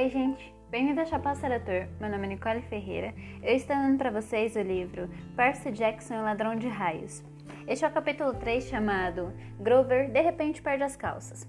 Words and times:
Oi, 0.00 0.08
gente. 0.08 0.54
Bem-vindo 0.70 0.98
ao 0.98 1.06
Chapéu 1.06 1.34
Seletor. 1.34 1.86
Meu 2.00 2.08
nome 2.08 2.24
é 2.24 2.28
Nicole 2.30 2.62
Ferreira. 2.62 3.12
Eu 3.42 3.54
estou 3.54 3.76
dando 3.76 3.98
para 3.98 4.10
vocês 4.10 4.56
o 4.56 4.60
livro 4.62 5.10
Percy 5.36 5.70
Jackson 5.72 6.14
e 6.14 6.16
o 6.16 6.22
Ladrão 6.22 6.56
de 6.56 6.68
Raios. 6.68 7.22
Este 7.68 7.84
é 7.84 7.88
o 7.88 7.92
capítulo 7.92 8.32
3 8.32 8.64
chamado 8.64 9.30
Grover 9.58 10.10
de 10.10 10.22
repente 10.22 10.62
perde 10.62 10.84
as 10.84 10.96
calças. 10.96 11.46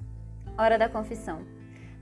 Hora 0.58 0.78
da 0.78 0.90
confissão. 0.90 1.46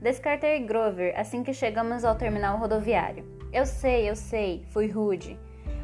Descartei 0.02 0.58
Grover 0.66 1.14
assim 1.16 1.44
que 1.44 1.54
chegamos 1.54 2.04
ao 2.04 2.16
terminal 2.16 2.58
rodoviário. 2.58 3.24
Eu 3.52 3.64
sei, 3.64 4.10
eu 4.10 4.16
sei, 4.16 4.66
fui 4.72 4.88
rude. 4.88 5.38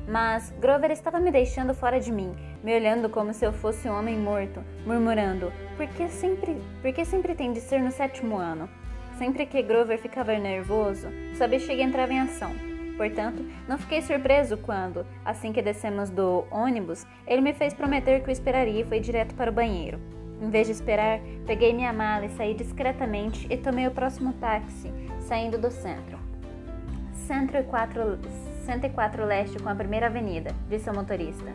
Mas 0.09 0.51
Grover 0.59 0.91
estava 0.91 1.20
me 1.20 1.30
deixando 1.30 1.74
fora 1.74 2.01
de 2.01 2.10
mim, 2.10 2.34
me 2.64 2.74
olhando 2.74 3.09
como 3.09 3.33
se 3.33 3.45
eu 3.45 3.52
fosse 3.52 3.88
um 3.88 3.96
homem 3.96 4.19
morto, 4.19 4.64
murmurando: 4.84 5.52
por 5.77 5.87
que 5.87 6.09
sempre, 6.09 6.60
por 6.83 6.92
que 6.92 7.05
sempre 7.05 7.37
tem 7.37 7.52
de 7.52 7.60
ser 7.60 7.80
no 7.80 7.92
sétimo 7.92 8.37
ano? 8.37 8.69
Sempre 9.19 9.47
que 9.47 9.62
Grover 9.62 9.98
ficava 9.98 10.37
nervoso, 10.38 11.09
sua 11.37 11.48
bexiga 11.48 11.83
entrava 11.83 12.12
em 12.12 12.20
ação. 12.20 12.52
Portanto, 12.98 13.43
não 13.66 13.79
fiquei 13.79 14.02
surpreso 14.02 14.59
quando, 14.59 15.07
assim 15.24 15.52
que 15.52 15.62
descemos 15.62 16.11
do 16.11 16.45
ônibus, 16.51 17.07
ele 17.27 17.41
me 17.41 17.55
fez 17.55 17.73
prometer 17.73 18.23
que 18.23 18.29
o 18.29 18.33
esperaria 18.33 18.83
e 18.83 18.84
foi 18.84 19.01
direto 19.01 19.34
para 19.34 19.51
o 19.51 19.55
banheiro. 19.55 19.98
Em 20.41 20.51
vez 20.51 20.66
de 20.66 20.74
esperar, 20.74 21.19
peguei 21.47 21.73
minha 21.73 21.95
mala 21.95 22.27
e 22.27 22.37
saí 22.37 22.52
discretamente 22.52 23.47
e 23.51 23.57
tomei 23.57 23.87
o 23.87 23.91
próximo 23.91 24.34
táxi, 24.34 24.93
saindo 25.21 25.57
do 25.57 25.71
centro. 25.71 26.19
104, 27.27 28.19
104 28.66 29.24
Leste 29.24 29.59
com 29.59 29.69
a 29.71 29.74
primeira 29.74 30.07
avenida, 30.07 30.55
disse 30.69 30.91
o 30.91 30.95
motorista. 30.95 31.55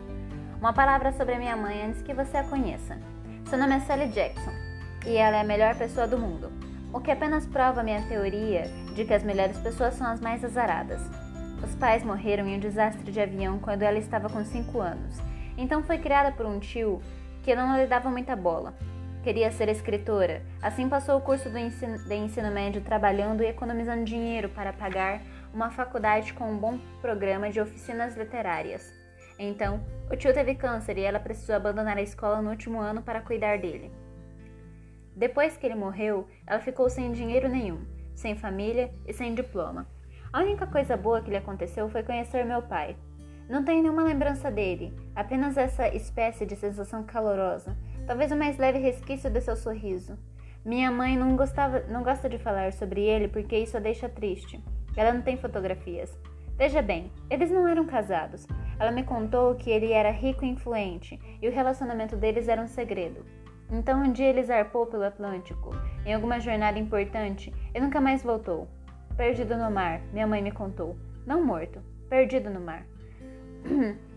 Uma 0.58 0.72
palavra 0.72 1.12
sobre 1.12 1.34
a 1.34 1.38
minha 1.38 1.56
mãe 1.56 1.86
antes 1.86 2.02
que 2.02 2.12
você 2.12 2.38
a 2.38 2.44
conheça. 2.44 2.98
Seu 3.48 3.56
nome 3.56 3.76
é 3.76 3.80
Sally 3.80 4.08
Jackson 4.08 4.52
e 5.06 5.16
ela 5.16 5.36
é 5.36 5.40
a 5.40 5.44
melhor 5.44 5.76
pessoa 5.76 6.08
do 6.08 6.18
mundo 6.18 6.61
o 6.92 7.00
que 7.00 7.10
apenas 7.10 7.46
prova 7.46 7.82
minha 7.82 8.02
teoria 8.06 8.64
de 8.94 9.04
que 9.04 9.14
as 9.14 9.22
melhores 9.22 9.58
pessoas 9.58 9.94
são 9.94 10.06
as 10.06 10.20
mais 10.20 10.44
azaradas. 10.44 11.00
Os 11.62 11.74
pais 11.76 12.04
morreram 12.04 12.46
em 12.46 12.56
um 12.56 12.60
desastre 12.60 13.10
de 13.10 13.20
avião 13.20 13.58
quando 13.58 13.82
ela 13.82 13.98
estava 13.98 14.28
com 14.28 14.44
5 14.44 14.80
anos, 14.80 15.16
então 15.56 15.82
foi 15.82 15.98
criada 15.98 16.32
por 16.32 16.44
um 16.44 16.58
tio 16.58 17.00
que 17.42 17.54
não 17.54 17.76
lhe 17.76 17.86
dava 17.86 18.10
muita 18.10 18.36
bola. 18.36 18.74
Queria 19.22 19.52
ser 19.52 19.68
escritora, 19.68 20.42
assim 20.60 20.88
passou 20.88 21.16
o 21.16 21.20
curso 21.20 21.48
do 21.48 21.56
ensino, 21.56 21.96
de 21.96 22.14
ensino 22.14 22.50
médio 22.50 22.82
trabalhando 22.82 23.42
e 23.42 23.46
economizando 23.46 24.04
dinheiro 24.04 24.48
para 24.48 24.72
pagar 24.72 25.22
uma 25.54 25.70
faculdade 25.70 26.32
com 26.34 26.50
um 26.50 26.58
bom 26.58 26.78
programa 27.00 27.48
de 27.48 27.60
oficinas 27.60 28.16
literárias. 28.16 28.92
Então, 29.38 29.80
o 30.10 30.16
tio 30.16 30.34
teve 30.34 30.56
câncer 30.56 30.98
e 30.98 31.02
ela 31.02 31.20
precisou 31.20 31.54
abandonar 31.54 31.96
a 31.96 32.02
escola 32.02 32.42
no 32.42 32.50
último 32.50 32.80
ano 32.80 33.02
para 33.02 33.20
cuidar 33.20 33.58
dele. 33.58 33.92
Depois 35.16 35.56
que 35.56 35.66
ele 35.66 35.74
morreu, 35.74 36.26
ela 36.46 36.60
ficou 36.60 36.88
sem 36.88 37.12
dinheiro 37.12 37.48
nenhum, 37.48 37.84
sem 38.14 38.36
família 38.36 38.92
e 39.06 39.12
sem 39.12 39.34
diploma. 39.34 39.86
A 40.32 40.40
única 40.40 40.66
coisa 40.66 40.96
boa 40.96 41.20
que 41.20 41.30
lhe 41.30 41.36
aconteceu 41.36 41.88
foi 41.88 42.02
conhecer 42.02 42.44
meu 42.44 42.62
pai. 42.62 42.96
Não 43.48 43.64
tenho 43.64 43.82
nenhuma 43.82 44.02
lembrança 44.02 44.50
dele, 44.50 44.94
apenas 45.14 45.56
essa 45.56 45.88
espécie 45.88 46.46
de 46.46 46.56
sensação 46.56 47.02
calorosa, 47.04 47.76
talvez 48.06 48.32
o 48.32 48.36
mais 48.36 48.56
leve 48.56 48.78
resquício 48.78 49.28
de 49.28 49.40
seu 49.40 49.56
sorriso. 49.56 50.18
Minha 50.64 50.90
mãe 50.90 51.16
não, 51.16 51.36
gostava, 51.36 51.80
não 51.88 52.02
gosta 52.02 52.28
de 52.28 52.38
falar 52.38 52.72
sobre 52.72 53.02
ele 53.02 53.28
porque 53.28 53.58
isso 53.58 53.76
a 53.76 53.80
deixa 53.80 54.08
triste. 54.08 54.62
Ela 54.96 55.12
não 55.12 55.20
tem 55.20 55.36
fotografias. 55.36 56.16
Veja 56.56 56.80
bem, 56.80 57.10
eles 57.28 57.50
não 57.50 57.66
eram 57.66 57.84
casados. 57.84 58.46
Ela 58.78 58.92
me 58.92 59.02
contou 59.02 59.54
que 59.56 59.70
ele 59.70 59.92
era 59.92 60.10
rico 60.10 60.44
e 60.44 60.48
influente 60.48 61.20
e 61.42 61.48
o 61.48 61.52
relacionamento 61.52 62.16
deles 62.16 62.48
era 62.48 62.62
um 62.62 62.68
segredo. 62.68 63.24
Então 63.72 64.02
um 64.02 64.12
dia 64.12 64.28
ele 64.28 64.42
zarpou 64.42 64.86
pelo 64.86 65.02
Atlântico, 65.02 65.70
em 66.04 66.12
alguma 66.12 66.38
jornada 66.38 66.78
importante, 66.78 67.50
e 67.74 67.80
nunca 67.80 68.02
mais 68.02 68.22
voltou. 68.22 68.68
Perdido 69.16 69.56
no 69.56 69.70
mar, 69.70 70.02
minha 70.12 70.26
mãe 70.26 70.42
me 70.42 70.52
contou. 70.52 70.94
Não 71.26 71.42
morto, 71.42 71.80
perdido 72.08 72.50
no 72.50 72.60
mar. 72.60 72.84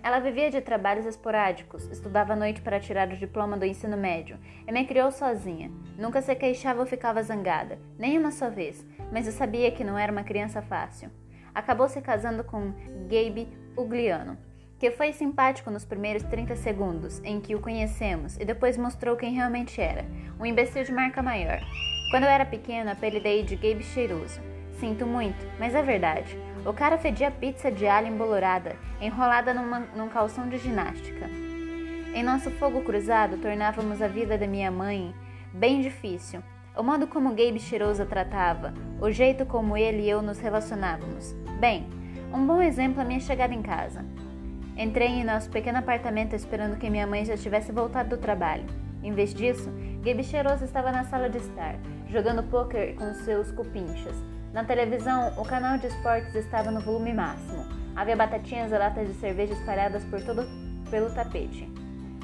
Ela 0.00 0.20
vivia 0.20 0.48
de 0.48 0.60
trabalhos 0.60 1.04
esporádicos, 1.04 1.90
estudava 1.90 2.34
à 2.34 2.36
noite 2.36 2.62
para 2.62 2.78
tirar 2.78 3.08
o 3.08 3.16
diploma 3.16 3.56
do 3.56 3.64
ensino 3.64 3.96
médio 3.96 4.38
e 4.64 4.70
me 4.70 4.86
criou 4.86 5.10
sozinha. 5.10 5.72
Nunca 5.98 6.22
se 6.22 6.32
queixava 6.36 6.78
ou 6.78 6.86
ficava 6.86 7.20
zangada, 7.24 7.80
nem 7.98 8.16
uma 8.16 8.30
só 8.30 8.48
vez, 8.48 8.86
mas 9.10 9.26
eu 9.26 9.32
sabia 9.32 9.72
que 9.72 9.82
não 9.82 9.98
era 9.98 10.12
uma 10.12 10.22
criança 10.22 10.62
fácil. 10.62 11.10
Acabou 11.52 11.88
se 11.88 12.00
casando 12.00 12.44
com 12.44 12.72
Gabe 13.08 13.48
Ugliano, 13.76 14.38
que 14.84 14.90
foi 14.90 15.14
simpático 15.14 15.70
nos 15.70 15.86
primeiros 15.86 16.22
30 16.24 16.56
segundos 16.56 17.18
em 17.24 17.40
que 17.40 17.54
o 17.54 17.58
conhecemos 17.58 18.36
e 18.36 18.44
depois 18.44 18.76
mostrou 18.76 19.16
quem 19.16 19.32
realmente 19.32 19.80
era, 19.80 20.04
um 20.38 20.44
imbecil 20.44 20.84
de 20.84 20.92
marca 20.92 21.22
maior. 21.22 21.58
Quando 22.10 22.24
eu 22.24 22.28
era 22.28 22.44
pequeno, 22.44 22.90
apelidei 22.90 23.42
de 23.42 23.56
Gabe 23.56 23.82
Cheiroso. 23.82 24.42
Sinto 24.78 25.06
muito, 25.06 25.42
mas 25.58 25.74
é 25.74 25.80
verdade. 25.80 26.38
O 26.66 26.72
cara 26.74 26.98
fedia 26.98 27.30
pizza 27.30 27.72
de 27.72 27.86
alho 27.86 28.08
embolorada, 28.08 28.76
enrolada 29.00 29.54
numa, 29.54 29.80
num 29.96 30.10
calção 30.10 30.50
de 30.50 30.58
ginástica. 30.58 31.30
Em 32.14 32.22
nosso 32.22 32.50
fogo 32.50 32.82
cruzado, 32.82 33.38
tornávamos 33.38 34.02
a 34.02 34.06
vida 34.06 34.36
da 34.36 34.46
minha 34.46 34.70
mãe 34.70 35.14
bem 35.50 35.80
difícil. 35.80 36.42
O 36.76 36.82
modo 36.82 37.06
como 37.06 37.30
Gabe 37.30 37.58
Cheiroso 37.58 38.04
tratava, 38.04 38.74
o 39.00 39.10
jeito 39.10 39.46
como 39.46 39.78
ele 39.78 40.02
e 40.02 40.10
eu 40.10 40.20
nos 40.20 40.38
relacionávamos. 40.40 41.32
Bem, 41.58 41.88
um 42.34 42.46
bom 42.46 42.60
exemplo 42.60 43.00
é 43.00 43.02
a 43.02 43.06
minha 43.06 43.20
chegada 43.20 43.54
em 43.54 43.62
casa. 43.62 44.04
Entrei 44.76 45.06
em 45.06 45.24
nosso 45.24 45.48
pequeno 45.50 45.78
apartamento 45.78 46.34
esperando 46.34 46.76
que 46.76 46.90
minha 46.90 47.06
mãe 47.06 47.24
já 47.24 47.36
tivesse 47.36 47.70
voltado 47.70 48.10
do 48.10 48.18
trabalho. 48.18 48.64
Em 49.04 49.12
vez 49.12 49.32
disso, 49.32 49.70
Gabe 50.02 50.24
Cheiroso 50.24 50.64
estava 50.64 50.90
na 50.90 51.04
sala 51.04 51.30
de 51.30 51.38
estar, 51.38 51.76
jogando 52.08 52.42
pôquer 52.42 52.96
com 52.96 53.14
seus 53.14 53.52
cupinchas. 53.52 54.16
Na 54.52 54.64
televisão, 54.64 55.32
o 55.38 55.44
canal 55.44 55.78
de 55.78 55.86
esportes 55.86 56.34
estava 56.34 56.72
no 56.72 56.80
volume 56.80 57.12
máximo. 57.12 57.64
Havia 57.94 58.16
batatinhas 58.16 58.72
e 58.72 58.78
latas 58.78 59.06
de 59.06 59.14
cerveja 59.14 59.52
espalhadas 59.52 60.04
por 60.06 60.20
todo 60.22 60.44
pelo 60.90 61.14
tapete. 61.14 61.72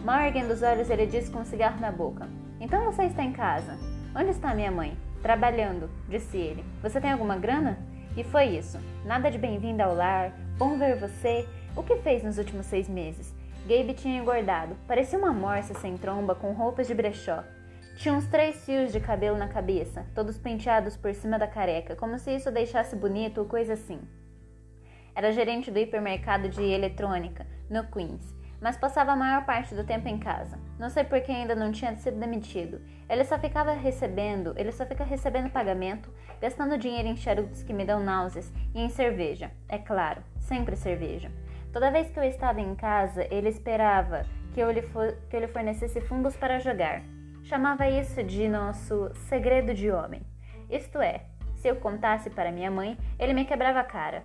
Mal 0.05 0.23
erguendo 0.23 0.53
os 0.53 0.63
olhos, 0.63 0.91
ele 0.91 1.07
disse 1.07 1.31
com 1.31 1.41
um 1.41 1.45
cigarro 1.45 1.81
na 1.81 1.93
boca: 1.93 2.29
Então 2.59 2.85
você 2.85 3.05
está 3.05 3.23
em 3.23 3.33
casa? 3.33 3.79
Onde 4.15 4.31
está 4.31 4.55
minha 4.55 4.73
mãe? 4.73 4.99
Trabalhando, 5.23 5.89
disse 6.09 6.37
ele. 6.37 6.65
Você 6.83 7.01
tem 7.01 7.13
alguma 7.13 7.37
grana? 7.37 7.79
E 8.17 8.25
foi 8.25 8.47
isso. 8.47 8.79
Nada 9.05 9.31
de 9.31 9.39
bem-vinda 9.39 9.85
ao 9.85 9.95
lar, 9.95 10.33
bom 10.59 10.77
ver 10.77 10.97
você 10.97 11.47
o 11.77 11.83
que 11.83 11.97
fez 11.97 12.23
nos 12.23 12.39
últimos 12.39 12.67
seis 12.67 12.89
meses? 12.89 13.35
Gabe 13.67 13.95
tinha 13.95 14.19
engordado, 14.19 14.77
parecia 14.87 15.19
uma 15.19 15.33
morsa 15.33 15.75
sem 15.75 15.97
tromba 15.97 16.35
com 16.35 16.53
roupas 16.53 16.87
de 16.87 16.95
brechó. 16.95 17.45
Tinha 17.97 18.15
uns 18.15 18.27
três 18.27 18.65
fios 18.65 18.93
de 18.93 18.99
cabelo 18.99 19.37
na 19.37 19.49
cabeça, 19.49 20.07
todos 20.15 20.39
penteados 20.39 20.97
por 20.97 21.15
cima 21.15 21.39
da 21.39 21.47
careca, 21.47 21.95
como 21.95 22.19
se 22.19 22.35
isso 22.35 22.51
deixasse 22.51 22.97
bonito 22.97 23.39
ou 23.39 23.47
coisa 23.47 23.75
assim. 23.75 24.01
Era 25.15 25.33
gerente 25.33 25.71
do 25.71 25.79
hipermercado 25.79 26.49
de 26.49 26.63
eletrônica, 26.63 27.47
no 27.69 27.85
Queens, 27.85 28.35
mas 28.61 28.77
passava 28.77 29.13
a 29.13 29.17
maior 29.17 29.45
parte 29.45 29.75
do 29.75 29.85
tempo 29.85 30.09
em 30.09 30.19
casa. 30.19 30.59
Não 30.79 30.89
sei 30.89 31.05
por 31.05 31.21
que 31.21 31.31
ainda 31.31 31.55
não 31.55 31.71
tinha 31.71 31.95
sido 31.97 32.19
demitido. 32.19 32.81
Ele 33.09 33.25
só 33.25 33.39
ficava 33.39 33.73
recebendo, 33.73 34.55
ele 34.57 34.73
só 34.73 34.87
fica 34.87 35.05
recebendo 35.05 35.51
pagamento, 35.51 36.13
gastando 36.41 36.79
dinheiro 36.79 37.09
em 37.09 37.17
charutos 37.17 37.63
que 37.63 37.73
me 37.73 37.85
dão 37.85 38.03
náuseas 38.03 38.51
e 38.75 38.81
em 38.81 38.89
cerveja, 38.89 39.51
é 39.69 39.79
claro, 39.79 40.23
sempre 40.39 40.75
cerveja. 40.75 41.31
Toda 41.73 41.91
vez 41.91 42.11
que 42.11 42.19
eu 42.19 42.25
estava 42.25 42.61
em 42.61 42.75
casa, 42.75 43.27
ele 43.31 43.49
esperava 43.49 44.27
que 44.53 44.61
eu 44.61 44.71
lhe, 44.73 44.83
for, 44.83 45.17
que 45.29 45.37
eu 45.37 45.41
lhe 45.41 45.47
fornecesse 45.47 46.01
fungos 46.01 46.37
para 46.37 46.59
jogar. 46.59 47.01
Chamava 47.45 47.89
isso 47.89 48.23
de 48.25 48.49
nosso 48.49 49.11
segredo 49.29 49.73
de 49.73 49.91
homem. 49.91 50.23
Isto 50.69 50.99
é, 50.99 51.27
se 51.55 51.69
eu 51.69 51.77
contasse 51.77 52.29
para 52.29 52.51
minha 52.51 52.71
mãe, 52.71 52.99
ele 53.19 53.33
me 53.33 53.45
quebrava 53.45 53.81
a 53.81 53.85
cara. 53.85 54.25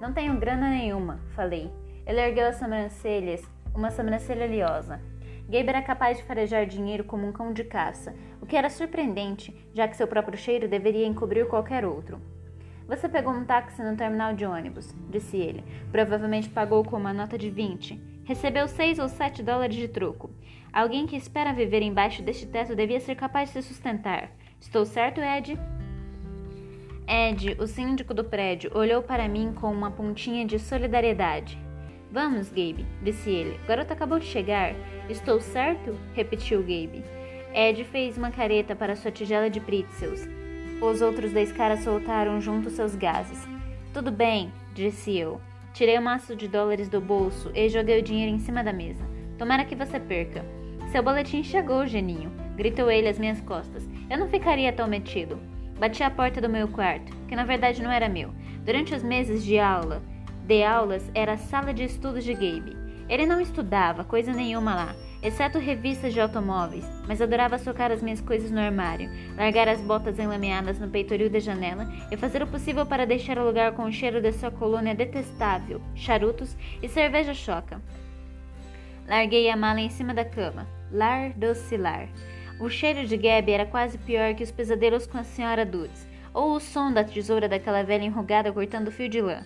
Não 0.00 0.12
tenho 0.12 0.38
grana 0.38 0.70
nenhuma, 0.70 1.20
falei. 1.34 1.70
Ele 2.06 2.20
ergueu 2.20 2.46
as 2.46 2.56
sobrancelhas, 2.56 3.42
uma 3.74 3.90
sobrancelha 3.90 4.46
liosa. 4.46 5.00
Gabe 5.48 5.68
era 5.68 5.82
capaz 5.82 6.16
de 6.16 6.24
farejar 6.24 6.66
dinheiro 6.66 7.04
como 7.04 7.26
um 7.26 7.32
cão 7.32 7.52
de 7.52 7.62
caça, 7.62 8.14
o 8.40 8.46
que 8.46 8.56
era 8.56 8.70
surpreendente, 8.70 9.54
já 9.74 9.86
que 9.86 9.96
seu 9.96 10.08
próprio 10.08 10.38
cheiro 10.38 10.66
deveria 10.66 11.06
encobrir 11.06 11.46
qualquer 11.46 11.84
outro. 11.84 12.20
Você 12.88 13.08
pegou 13.08 13.32
um 13.32 13.44
táxi 13.44 13.82
no 13.82 13.96
terminal 13.96 14.32
de 14.32 14.46
ônibus, 14.46 14.94
disse 15.10 15.36
ele. 15.36 15.64
Provavelmente 15.90 16.48
pagou 16.48 16.84
com 16.84 16.96
uma 16.96 17.12
nota 17.12 17.36
de 17.36 17.50
20. 17.50 18.00
Recebeu 18.24 18.68
6 18.68 19.00
ou 19.00 19.08
7 19.08 19.42
dólares 19.42 19.74
de 19.74 19.88
troco. 19.88 20.30
Alguém 20.72 21.06
que 21.06 21.16
espera 21.16 21.52
viver 21.52 21.82
embaixo 21.82 22.22
deste 22.22 22.46
teto 22.46 22.76
devia 22.76 23.00
ser 23.00 23.16
capaz 23.16 23.52
de 23.52 23.62
se 23.62 23.68
sustentar. 23.68 24.30
Estou 24.60 24.84
certo, 24.84 25.20
Ed? 25.20 25.58
Ed, 27.08 27.56
o 27.60 27.66
síndico 27.66 28.14
do 28.14 28.24
prédio, 28.24 28.70
olhou 28.74 29.02
para 29.02 29.28
mim 29.28 29.52
com 29.52 29.72
uma 29.72 29.90
pontinha 29.90 30.44
de 30.44 30.58
solidariedade. 30.58 31.58
Vamos, 32.10 32.48
Gabe, 32.48 32.86
disse 33.02 33.30
ele. 33.30 33.58
O 33.64 33.66
garoto 33.66 33.92
acabou 33.92 34.18
de 34.18 34.26
chegar. 34.26 34.74
Estou 35.08 35.40
certo? 35.40 35.96
repetiu 36.14 36.60
Gabe. 36.60 37.04
Ed 37.52 37.84
fez 37.84 38.16
uma 38.16 38.30
careta 38.30 38.76
para 38.76 38.94
sua 38.94 39.10
tigela 39.10 39.50
de 39.50 39.60
pretzels. 39.60 40.35
Os 40.80 41.00
outros 41.00 41.32
dois 41.32 41.50
caras 41.52 41.80
soltaram 41.80 42.38
juntos 42.38 42.74
seus 42.74 42.94
gases. 42.94 43.48
Tudo 43.94 44.10
bem, 44.10 44.52
disse 44.74 45.16
eu. 45.16 45.40
Tirei 45.72 45.98
um 45.98 46.02
maço 46.02 46.36
de 46.36 46.46
dólares 46.46 46.88
do 46.88 47.00
bolso 47.00 47.50
e 47.54 47.68
joguei 47.70 47.98
o 47.98 48.02
dinheiro 48.02 48.34
em 48.34 48.38
cima 48.38 48.62
da 48.62 48.74
mesa. 48.74 49.02
Tomara 49.38 49.64
que 49.64 49.74
você 49.74 49.98
perca. 49.98 50.44
Seu 50.92 51.02
boletim 51.02 51.42
chegou, 51.42 51.86
geninho, 51.86 52.30
gritou 52.56 52.90
ele 52.90 53.08
às 53.08 53.18
minhas 53.18 53.40
costas. 53.40 53.88
Eu 54.08 54.18
não 54.18 54.28
ficaria 54.28 54.72
tão 54.72 54.86
metido. 54.86 55.38
Bati 55.78 56.02
à 56.02 56.10
porta 56.10 56.40
do 56.40 56.48
meu 56.48 56.68
quarto, 56.68 57.10
que 57.26 57.34
na 57.34 57.44
verdade 57.44 57.82
não 57.82 57.90
era 57.90 58.08
meu. 58.08 58.30
Durante 58.64 58.94
os 58.94 59.02
meses 59.02 59.44
de 59.44 59.58
aula, 59.58 60.02
de 60.46 60.62
aulas, 60.62 61.10
era 61.14 61.32
a 61.32 61.38
sala 61.38 61.72
de 61.72 61.84
estudos 61.84 62.22
de 62.22 62.34
Gabe. 62.34 62.76
Ele 63.08 63.26
não 63.26 63.40
estudava 63.40 64.04
coisa 64.04 64.32
nenhuma 64.32 64.74
lá, 64.74 64.96
exceto 65.26 65.58
revistas 65.58 66.14
de 66.14 66.20
automóveis, 66.20 66.84
mas 67.08 67.20
adorava 67.20 67.58
socar 67.58 67.90
as 67.90 68.00
minhas 68.00 68.20
coisas 68.20 68.50
no 68.50 68.60
armário, 68.60 69.10
largar 69.36 69.68
as 69.68 69.80
botas 69.80 70.18
enlameadas 70.18 70.78
no 70.78 70.88
peitoril 70.88 71.28
da 71.28 71.40
janela 71.40 71.92
e 72.10 72.16
fazer 72.16 72.42
o 72.42 72.46
possível 72.46 72.86
para 72.86 73.04
deixar 73.04 73.36
o 73.36 73.44
lugar 73.44 73.72
com 73.72 73.84
o 73.84 73.92
cheiro 73.92 74.20
de 74.20 74.32
sua 74.32 74.52
colônia 74.52 74.94
detestável, 74.94 75.82
charutos 75.96 76.56
e 76.80 76.88
cerveja 76.88 77.34
choca. 77.34 77.82
Larguei 79.08 79.50
a 79.50 79.56
mala 79.56 79.80
em 79.80 79.90
cima 79.90 80.14
da 80.14 80.24
cama. 80.24 80.66
Lar 80.92 81.32
docilar. 81.32 82.08
O 82.60 82.68
cheiro 82.68 83.04
de 83.06 83.16
Gabi 83.16 83.52
era 83.52 83.66
quase 83.66 83.98
pior 83.98 84.34
que 84.34 84.44
os 84.44 84.52
pesadelos 84.52 85.06
com 85.06 85.18
a 85.18 85.24
senhora 85.24 85.66
Dutz, 85.66 86.06
ou 86.32 86.52
o 86.52 86.60
som 86.60 86.92
da 86.92 87.02
tesoura 87.02 87.48
daquela 87.48 87.82
velha 87.82 88.04
enrugada 88.04 88.52
cortando 88.52 88.92
fio 88.92 89.08
de 89.08 89.20
lã. 89.20 89.44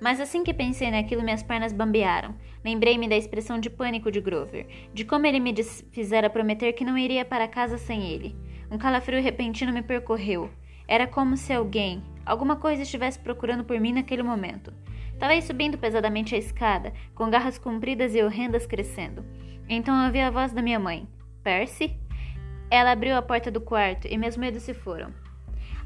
Mas 0.00 0.20
assim 0.20 0.42
que 0.42 0.54
pensei 0.54 0.90
naquilo, 0.90 1.22
minhas 1.22 1.42
pernas 1.42 1.72
bambearam. 1.72 2.34
Lembrei-me 2.64 3.08
da 3.08 3.16
expressão 3.16 3.58
de 3.58 3.68
pânico 3.68 4.10
de 4.10 4.20
Grover, 4.20 4.66
de 4.94 5.04
como 5.04 5.26
ele 5.26 5.38
me 5.38 5.54
fizera 5.92 6.30
prometer 6.30 6.72
que 6.72 6.84
não 6.84 6.96
iria 6.96 7.24
para 7.24 7.46
casa 7.46 7.76
sem 7.76 8.08
ele. 8.08 8.34
Um 8.70 8.78
calafrio 8.78 9.22
repentino 9.22 9.72
me 9.72 9.82
percorreu. 9.82 10.50
Era 10.88 11.06
como 11.06 11.36
se 11.36 11.52
alguém, 11.52 12.02
alguma 12.24 12.56
coisa 12.56 12.82
estivesse 12.82 13.18
procurando 13.18 13.64
por 13.64 13.78
mim 13.78 13.92
naquele 13.92 14.22
momento. 14.22 14.72
Talvez 15.18 15.44
subindo 15.44 15.76
pesadamente 15.76 16.34
a 16.34 16.38
escada, 16.38 16.94
com 17.14 17.28
garras 17.28 17.58
compridas 17.58 18.14
e 18.14 18.22
horrendas 18.22 18.66
crescendo. 18.66 19.24
Então 19.68 20.06
ouvi 20.06 20.18
a 20.18 20.30
voz 20.30 20.52
da 20.52 20.62
minha 20.62 20.78
mãe. 20.78 21.06
Percy? 21.42 21.94
Ela 22.70 22.92
abriu 22.92 23.16
a 23.16 23.22
porta 23.22 23.50
do 23.50 23.60
quarto 23.60 24.08
e 24.08 24.16
meus 24.16 24.36
medos 24.36 24.62
se 24.62 24.72
foram. 24.72 25.12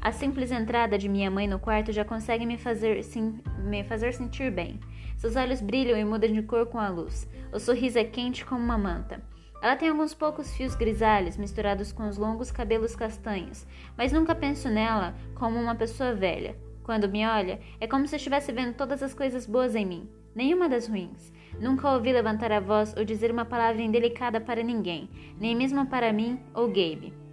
A 0.05 0.11
simples 0.11 0.51
entrada 0.51 0.99
de 0.99 1.09
minha 1.09 1.31
mãe 1.31 1.47
no 1.47 1.57
quarto 1.57 1.91
já 1.91 2.05
consegue 2.05 2.45
me 2.45 2.59
fazer, 2.59 3.03
sim, 3.03 3.39
me 3.57 3.83
fazer 3.83 4.13
sentir 4.13 4.51
bem. 4.51 4.79
Seus 5.17 5.35
olhos 5.35 5.61
brilham 5.61 5.97
e 5.97 6.05
mudam 6.05 6.31
de 6.31 6.43
cor 6.43 6.67
com 6.67 6.77
a 6.77 6.89
luz. 6.89 7.27
O 7.51 7.59
sorriso 7.59 7.97
é 7.97 8.03
quente 8.03 8.45
como 8.45 8.63
uma 8.63 8.77
manta. 8.77 9.19
Ela 9.59 9.75
tem 9.75 9.89
alguns 9.89 10.13
poucos 10.13 10.55
fios 10.55 10.75
grisalhos 10.75 11.37
misturados 11.37 11.91
com 11.91 12.07
os 12.07 12.19
longos 12.19 12.51
cabelos 12.51 12.95
castanhos, 12.95 13.65
mas 13.97 14.11
nunca 14.11 14.35
penso 14.35 14.69
nela 14.69 15.15
como 15.33 15.59
uma 15.59 15.73
pessoa 15.73 16.13
velha. 16.13 16.55
Quando 16.83 17.09
me 17.09 17.25
olha, 17.25 17.59
é 17.81 17.87
como 17.87 18.05
se 18.07 18.15
estivesse 18.15 18.51
vendo 18.51 18.75
todas 18.75 19.01
as 19.01 19.15
coisas 19.15 19.47
boas 19.47 19.73
em 19.73 19.87
mim, 19.87 20.07
nenhuma 20.35 20.69
das 20.69 20.87
ruins. 20.87 21.33
Nunca 21.59 21.89
ouvi 21.89 22.13
levantar 22.13 22.51
a 22.51 22.59
voz 22.59 22.93
ou 22.95 23.03
dizer 23.03 23.31
uma 23.31 23.43
palavra 23.43 23.81
indelicada 23.81 24.39
para 24.39 24.61
ninguém, 24.61 25.09
nem 25.39 25.55
mesmo 25.55 25.87
para 25.87 26.13
mim 26.13 26.39
ou 26.53 26.67
Gabe. 26.67 27.24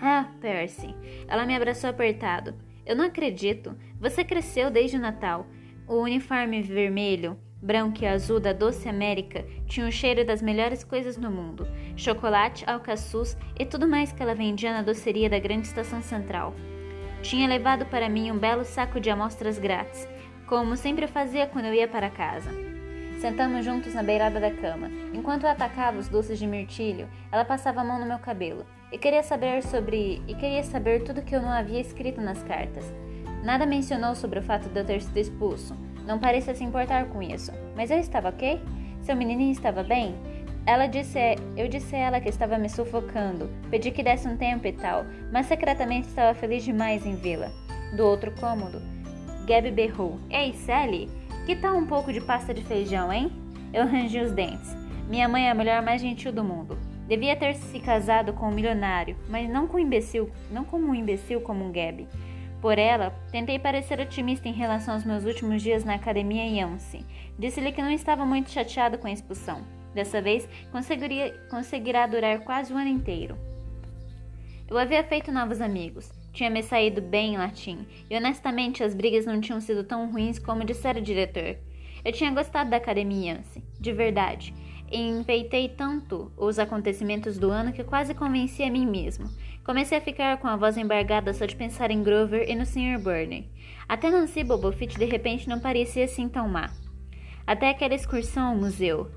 Ah, 0.00 0.26
Percy. 0.40 0.94
Ela 1.28 1.44
me 1.44 1.54
abraçou 1.54 1.90
apertado. 1.90 2.54
Eu 2.86 2.96
não 2.96 3.04
acredito. 3.04 3.76
Você 4.00 4.24
cresceu 4.24 4.70
desde 4.70 4.96
o 4.96 5.00
Natal. 5.00 5.46
O 5.86 5.96
uniforme 5.96 6.62
vermelho, 6.62 7.38
branco 7.60 8.02
e 8.02 8.06
azul 8.06 8.40
da 8.40 8.52
Doce 8.54 8.88
América 8.88 9.44
tinha 9.66 9.86
o 9.86 9.92
cheiro 9.92 10.24
das 10.24 10.40
melhores 10.40 10.82
coisas 10.82 11.18
no 11.18 11.30
mundo: 11.30 11.66
chocolate, 11.96 12.64
alcaçuz 12.66 13.36
e 13.58 13.66
tudo 13.66 13.86
mais 13.86 14.10
que 14.12 14.22
ela 14.22 14.34
vendia 14.34 14.72
na 14.72 14.82
doceria 14.82 15.28
da 15.28 15.38
grande 15.38 15.66
estação 15.66 16.00
central. 16.00 16.54
Tinha 17.20 17.46
levado 17.46 17.84
para 17.84 18.08
mim 18.08 18.30
um 18.30 18.38
belo 18.38 18.64
saco 18.64 18.98
de 18.98 19.10
amostras 19.10 19.58
grátis, 19.58 20.08
como 20.46 20.76
sempre 20.76 21.06
fazia 21.06 21.46
quando 21.46 21.66
eu 21.66 21.74
ia 21.74 21.86
para 21.86 22.08
casa. 22.08 22.50
Sentamos 23.20 23.66
juntos 23.66 23.92
na 23.92 24.02
beirada 24.02 24.40
da 24.40 24.50
cama. 24.50 24.90
Enquanto 25.12 25.44
eu 25.44 25.50
atacava 25.50 25.98
os 25.98 26.08
doces 26.08 26.38
de 26.38 26.46
mirtilho, 26.46 27.06
ela 27.30 27.44
passava 27.44 27.82
a 27.82 27.84
mão 27.84 28.00
no 28.00 28.06
meu 28.06 28.18
cabelo 28.18 28.64
e 28.92 28.98
queria 28.98 29.22
saber 29.22 29.62
sobre 29.62 30.22
e 30.26 30.34
queria 30.34 30.62
saber 30.62 31.02
tudo 31.04 31.22
que 31.22 31.34
eu 31.34 31.42
não 31.42 31.50
havia 31.50 31.80
escrito 31.80 32.20
nas 32.20 32.42
cartas. 32.42 32.84
Nada 33.44 33.64
mencionou 33.64 34.14
sobre 34.14 34.38
o 34.38 34.42
fato 34.42 34.68
de 34.68 34.78
eu 34.78 34.84
ter 34.84 35.00
sido 35.00 35.16
expulso. 35.16 35.74
Não 36.06 36.18
parecia 36.18 36.54
se 36.54 36.64
importar 36.64 37.06
com 37.06 37.22
isso. 37.22 37.52
Mas 37.76 37.90
eu 37.90 37.98
estava 37.98 38.28
ok? 38.28 38.60
Seu 39.02 39.16
menininho 39.16 39.52
estava 39.52 39.82
bem? 39.82 40.14
Ela 40.66 40.86
disse, 40.86 41.18
eu 41.56 41.68
disse 41.68 41.96
a 41.96 41.98
ela 41.98 42.20
que 42.20 42.28
estava 42.28 42.58
me 42.58 42.68
sufocando, 42.68 43.48
pedi 43.70 43.90
que 43.90 44.02
desse 44.02 44.28
um 44.28 44.36
tempo 44.36 44.66
e 44.66 44.72
tal, 44.72 45.06
mas 45.32 45.46
secretamente 45.46 46.08
estava 46.08 46.34
feliz 46.34 46.62
demais 46.62 47.06
em 47.06 47.14
vê-la. 47.16 47.50
Do 47.96 48.04
outro 48.04 48.30
cômodo, 48.32 48.80
Gabby 49.46 49.70
berrou: 49.70 50.18
Ei, 50.30 50.52
Sally, 50.52 51.08
que 51.46 51.56
tal 51.56 51.76
um 51.76 51.86
pouco 51.86 52.12
de 52.12 52.20
pasta 52.20 52.52
de 52.52 52.62
feijão, 52.62 53.12
hein? 53.12 53.32
Eu 53.72 53.86
rangi 53.86 54.20
os 54.20 54.32
dentes. 54.32 54.76
Minha 55.08 55.28
mãe 55.28 55.48
é 55.48 55.50
a 55.50 55.54
mulher 55.54 55.82
mais 55.82 56.00
gentil 56.00 56.30
do 56.30 56.44
mundo. 56.44 56.78
Devia 57.10 57.34
ter 57.34 57.56
se 57.56 57.80
casado 57.80 58.32
com 58.32 58.46
um 58.46 58.52
milionário, 58.52 59.16
mas 59.28 59.50
não 59.50 59.66
com 59.66 59.78
um 59.78 59.80
imbecil, 59.80 60.30
não 60.48 60.64
como 60.64 60.86
um 60.86 60.94
imbecil 60.94 61.40
como 61.40 61.64
um 61.64 61.72
Gabi. 61.72 62.06
Por 62.62 62.78
ela, 62.78 63.10
tentei 63.32 63.58
parecer 63.58 63.98
otimista 63.98 64.48
em 64.48 64.52
relação 64.52 64.94
aos 64.94 65.04
meus 65.04 65.24
últimos 65.24 65.60
dias 65.60 65.82
na 65.82 65.96
academia 65.96 66.44
em 66.44 66.60
Yance. 66.60 67.04
Disse-lhe 67.36 67.72
que 67.72 67.82
não 67.82 67.90
estava 67.90 68.24
muito 68.24 68.52
chateado 68.52 68.96
com 68.96 69.08
a 69.08 69.10
expulsão. 69.10 69.66
Dessa 69.92 70.22
vez, 70.22 70.48
conseguirá 71.50 72.06
durar 72.06 72.44
quase 72.44 72.72
o 72.72 72.76
ano 72.76 72.90
inteiro. 72.90 73.36
Eu 74.68 74.78
havia 74.78 75.02
feito 75.02 75.32
novos 75.32 75.60
amigos. 75.60 76.12
Tinha 76.32 76.48
me 76.48 76.62
saído 76.62 77.02
bem 77.02 77.34
em 77.34 77.38
latim, 77.38 77.88
e 78.08 78.16
honestamente 78.16 78.84
as 78.84 78.94
brigas 78.94 79.26
não 79.26 79.40
tinham 79.40 79.60
sido 79.60 79.82
tão 79.82 80.12
ruins 80.12 80.38
como 80.38 80.64
dissera 80.64 81.00
o 81.00 81.02
diretor. 81.02 81.56
Eu 82.04 82.12
tinha 82.12 82.30
gostado 82.30 82.70
da 82.70 82.76
academia, 82.76 83.40
de 83.80 83.92
verdade, 83.92 84.54
enfeitei 84.90 85.68
tanto 85.68 86.32
os 86.36 86.58
acontecimentos 86.58 87.38
do 87.38 87.50
ano 87.50 87.72
que 87.72 87.84
quase 87.84 88.14
convenci 88.14 88.62
a 88.62 88.70
mim 88.70 88.86
mesmo. 88.86 89.28
Comecei 89.64 89.98
a 89.98 90.00
ficar 90.00 90.38
com 90.38 90.48
a 90.48 90.56
voz 90.56 90.76
embargada 90.76 91.32
só 91.32 91.46
de 91.46 91.54
pensar 91.54 91.90
em 91.90 92.02
Grover 92.02 92.48
e 92.48 92.56
no 92.56 92.66
Sr. 92.66 92.98
Burney. 92.98 93.48
Até 93.88 94.10
Nancy 94.10 94.42
Bobofit 94.42 94.98
de 94.98 95.04
repente 95.04 95.48
não 95.48 95.60
parecia 95.60 96.04
assim 96.04 96.28
tão 96.28 96.48
má. 96.48 96.70
Até 97.46 97.70
aquela 97.70 97.94
excursão 97.94 98.48
ao 98.48 98.56
museu. 98.56 99.10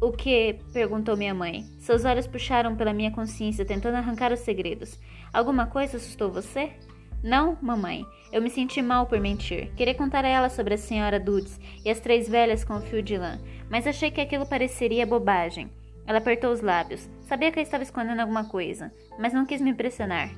O 0.00 0.12
que? 0.12 0.58
perguntou 0.72 1.16
minha 1.16 1.34
mãe. 1.34 1.64
Seus 1.78 2.04
olhos 2.04 2.26
puxaram 2.26 2.74
pela 2.74 2.92
minha 2.92 3.10
consciência, 3.10 3.64
tentando 3.64 3.96
arrancar 3.96 4.32
os 4.32 4.40
segredos. 4.40 4.98
Alguma 5.32 5.66
coisa 5.66 5.98
assustou 5.98 6.32
você? 6.32 6.72
Não, 7.22 7.58
mamãe. 7.60 8.06
Eu 8.32 8.40
me 8.40 8.48
senti 8.48 8.80
mal 8.80 9.06
por 9.06 9.20
mentir. 9.20 9.72
Queria 9.74 9.94
contar 9.94 10.24
a 10.24 10.28
ela 10.28 10.48
sobre 10.48 10.74
a 10.74 10.78
senhora 10.78 11.20
Dudes 11.20 11.60
e 11.84 11.90
as 11.90 12.00
três 12.00 12.28
velhas 12.28 12.64
com 12.64 12.74
o 12.74 12.80
fio 12.80 13.02
de 13.02 13.18
lã, 13.18 13.38
mas 13.68 13.86
achei 13.86 14.10
que 14.10 14.20
aquilo 14.20 14.46
pareceria 14.46 15.06
bobagem. 15.06 15.70
Ela 16.06 16.18
apertou 16.18 16.50
os 16.50 16.60
lábios. 16.60 17.08
Sabia 17.20 17.52
que 17.52 17.58
eu 17.58 17.62
estava 17.62 17.82
escondendo 17.82 18.20
alguma 18.20 18.44
coisa, 18.44 18.92
mas 19.18 19.32
não 19.32 19.44
quis 19.44 19.60
me 19.60 19.70
impressionar. 19.70 20.30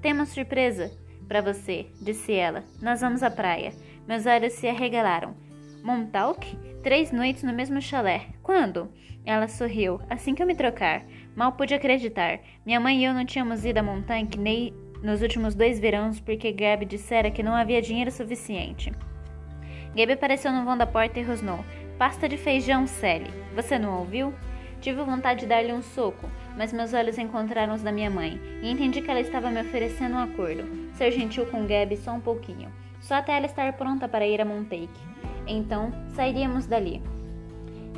Tem 0.00 0.12
uma 0.12 0.26
surpresa 0.26 0.92
para 1.26 1.42
você, 1.42 1.86
disse 2.00 2.32
ela. 2.32 2.62
Nós 2.80 3.00
vamos 3.00 3.22
à 3.22 3.30
praia. 3.30 3.72
Meus 4.06 4.24
olhos 4.24 4.52
se 4.52 4.68
arregalaram. 4.68 5.34
Montauk? 5.82 6.56
Três 6.82 7.12
noites 7.12 7.42
no 7.42 7.52
mesmo 7.52 7.82
chalé. 7.82 8.28
Quando? 8.42 8.90
Ela 9.24 9.48
sorriu. 9.48 10.00
Assim 10.08 10.34
que 10.34 10.42
eu 10.42 10.46
me 10.46 10.54
trocar. 10.54 11.04
Mal 11.36 11.52
pude 11.52 11.74
acreditar. 11.74 12.40
Minha 12.64 12.80
mãe 12.80 13.00
e 13.00 13.04
eu 13.04 13.12
não 13.12 13.26
tínhamos 13.26 13.64
ido 13.64 13.78
à 13.78 13.82
montanha 13.82 14.26
nem 14.38 14.72
nos 15.02 15.22
últimos 15.22 15.54
dois 15.54 15.78
verões 15.78 16.20
porque 16.20 16.52
Gabi 16.52 16.84
dissera 16.84 17.30
que 17.30 17.42
não 17.42 17.54
havia 17.54 17.82
dinheiro 17.82 18.10
suficiente. 18.10 18.92
Gabi 19.94 20.12
apareceu 20.12 20.52
no 20.52 20.64
vão 20.64 20.76
da 20.76 20.86
porta 20.86 21.18
e 21.18 21.22
rosnou. 21.22 21.64
Pasta 21.98 22.28
de 22.28 22.36
feijão, 22.36 22.86
Sally. 22.86 23.30
Você 23.54 23.78
não 23.78 23.98
ouviu? 23.98 24.32
Tive 24.80 25.02
vontade 25.02 25.40
de 25.40 25.46
dar-lhe 25.46 25.72
um 25.72 25.82
soco, 25.82 26.30
mas 26.56 26.72
meus 26.72 26.94
olhos 26.94 27.18
encontraram 27.18 27.74
os 27.74 27.82
da 27.82 27.90
minha 27.90 28.08
mãe 28.08 28.40
e 28.62 28.70
entendi 28.70 29.02
que 29.02 29.10
ela 29.10 29.20
estava 29.20 29.50
me 29.50 29.60
oferecendo 29.60 30.14
um 30.14 30.20
acordo. 30.20 30.64
Ser 30.94 31.10
gentil 31.10 31.46
com 31.46 31.66
Gabi 31.66 31.96
só 31.96 32.12
um 32.12 32.20
pouquinho. 32.20 32.70
Só 33.00 33.14
até 33.14 33.36
ela 33.36 33.46
estar 33.46 33.72
pronta 33.72 34.08
para 34.08 34.26
ir 34.26 34.40
a 34.40 34.44
Montake. 34.44 34.88
Então, 35.46 35.92
sairíamos 36.14 36.66
dali. 36.66 37.02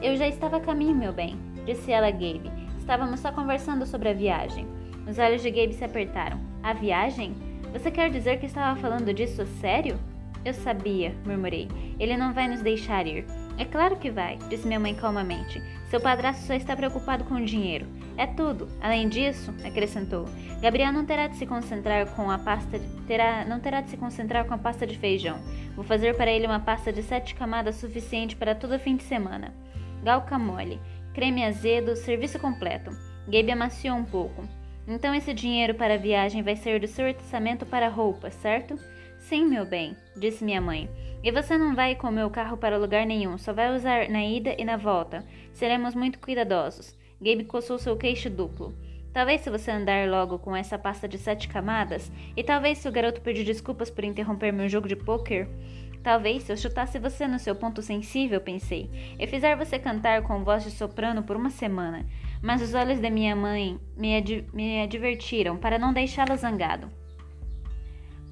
Eu 0.02 0.16
já 0.16 0.26
estava 0.26 0.57
a 0.57 0.61
caminho, 0.61 0.95
meu 0.95 1.12
bem, 1.12 1.38
disse 1.66 1.92
ela 1.92 2.09
a 2.09 2.11
Gabe. 2.11 2.50
Estávamos 2.78 3.21
só 3.21 3.30
conversando 3.30 3.85
sobre 3.85 4.09
a 4.09 4.14
viagem. 4.14 4.66
Os 5.07 5.19
olhos 5.19 5.42
de 5.42 5.50
Gabe 5.50 5.75
se 5.75 5.85
apertaram. 5.85 6.50
A 6.62 6.75
viagem? 6.75 7.35
Você 7.73 7.90
quer 7.90 8.11
dizer 8.11 8.38
que 8.38 8.47
estava 8.47 8.79
falando 8.79 9.14
disso 9.14 9.47
sério? 9.61 9.99
Eu 10.45 10.52
sabia, 10.52 11.14
murmurei. 11.25 11.69
Ele 11.99 12.17
não 12.17 12.33
vai 12.33 12.49
nos 12.49 12.61
deixar 12.61 13.07
ir. 13.07 13.25
É 13.59 13.64
claro 13.64 13.97
que 13.97 14.11
vai, 14.11 14.38
disse 14.49 14.67
minha 14.67 14.81
mãe 14.81 14.95
calmamente. 14.95 15.62
Seu 15.88 16.00
padrasto 16.00 16.43
só 16.47 16.55
está 16.55 16.76
preocupado 16.76 17.25
com 17.25 17.35
o 17.35 17.45
dinheiro. 17.45 17.87
É 18.17 18.26
tudo. 18.26 18.69
Além 18.81 19.09
disso, 19.09 19.55
acrescentou, 19.64 20.26
Gabriel 20.61 20.93
não 20.93 21.07
terá 21.07 21.26
de 21.26 21.37
se 21.37 21.47
concentrar 21.47 22.07
com 22.14 22.31
a 22.31 22.38
pasta 22.38 22.79
de, 22.79 22.87
terá, 23.02 23.45
não 23.47 23.59
terá 23.59 23.81
de 23.81 23.90
se 23.90 23.97
concentrar 23.97 24.45
com 24.45 24.55
a 24.55 24.59
pasta 24.59 24.87
de 24.87 24.99
feijão. 24.99 25.38
Vou 25.75 25.85
fazer 25.85 26.14
para 26.14 26.31
ele 26.31 26.47
uma 26.47 26.61
pasta 26.61 26.93
de 26.93 27.02
sete 27.02 27.35
camadas 27.35 27.76
suficiente 27.76 28.37
para 28.37 28.55
todo 28.55 28.79
fim 28.79 28.97
de 28.97 29.02
semana. 29.02 29.55
Galca 30.02 30.38
mole, 30.38 30.79
creme 31.14 31.45
azedo, 31.45 31.97
serviço 31.97 32.38
completo. 32.38 32.90
Gabe 33.26 33.50
amaciou 33.50 33.97
um 33.97 34.05
pouco. 34.05 34.60
Então 34.87 35.15
esse 35.15 35.33
dinheiro 35.33 35.75
para 35.75 35.95
a 35.95 35.99
viagem 35.99 36.43
vai 36.43 36.57
ser 36.57 36.81
do 36.81 36.87
seu 36.87 37.07
orçamento 37.07 37.65
para 37.67 37.89
roupas, 37.89 38.35
certo? 38.35 38.79
Sim, 39.19 39.45
meu 39.47 39.65
bem, 39.65 39.97
disse 40.17 40.45
minha 40.45 40.61
mãe. 40.61 40.89
E 41.23 41.31
você 41.31 41.57
não 41.59 41.75
vai 41.75 41.95
com 41.95 42.09
o 42.09 42.13
meu 42.13 42.31
carro 42.31 42.57
para 42.57 42.79
lugar 42.79 43.07
nenhum, 43.07 43.37
só 43.37 43.53
vai 43.53 43.75
usar 43.75 44.09
na 44.09 44.25
ida 44.25 44.55
e 44.59 44.65
na 44.65 44.77
volta. 44.77 45.25
Seremos 45.53 45.95
muito 45.95 46.19
cuidadosos. 46.19 46.97
Gabe 47.21 47.45
coçou 47.45 47.79
seu 47.79 47.97
queixo 47.97 48.31
duplo. 48.31 48.75
Talvez 49.13 49.43
se 49.43 49.51
você 49.51 49.71
andar 49.71 50.09
logo 50.09 50.39
com 50.39 50.57
essa 50.57 50.79
pasta 50.79 51.07
de 51.07 51.19
sete 51.19 51.49
camadas, 51.49 52.11
e 52.37 52.43
talvez 52.43 52.79
se 52.79 52.89
o 52.89 52.93
garoto 52.93 53.21
pedir 53.21 53.45
desculpas 53.45 53.91
por 53.91 54.05
interromper 54.05 54.53
meu 54.53 54.69
jogo 54.69 54.89
de 54.89 54.97
pôquer, 54.97 55.49
talvez 56.03 56.45
se 56.45 56.53
eu 56.53 56.57
chutasse 56.57 56.99
você 56.99 57.27
no 57.27 57.39
seu 57.39 57.55
ponto 57.55 57.83
sensível, 57.83 58.41
pensei, 58.41 58.89
e 59.19 59.27
fizer 59.27 59.57
você 59.57 59.79
cantar 59.79 60.23
com 60.23 60.45
voz 60.45 60.63
de 60.63 60.71
soprano 60.71 61.25
por 61.25 61.37
uma 61.37 61.51
semana, 61.51 62.07
mas 62.43 62.63
os 62.63 62.75
olhos 62.75 63.01
da 63.01 63.11
minha 63.11 63.37
mãe 63.37 63.79
me, 63.97 64.17
ad 64.17 64.47
me 64.53 64.83
advertiram 64.83 65.57
para 65.57 65.79
não 65.79 65.93
deixá-lo 65.93 66.37
zangado. 66.37 66.91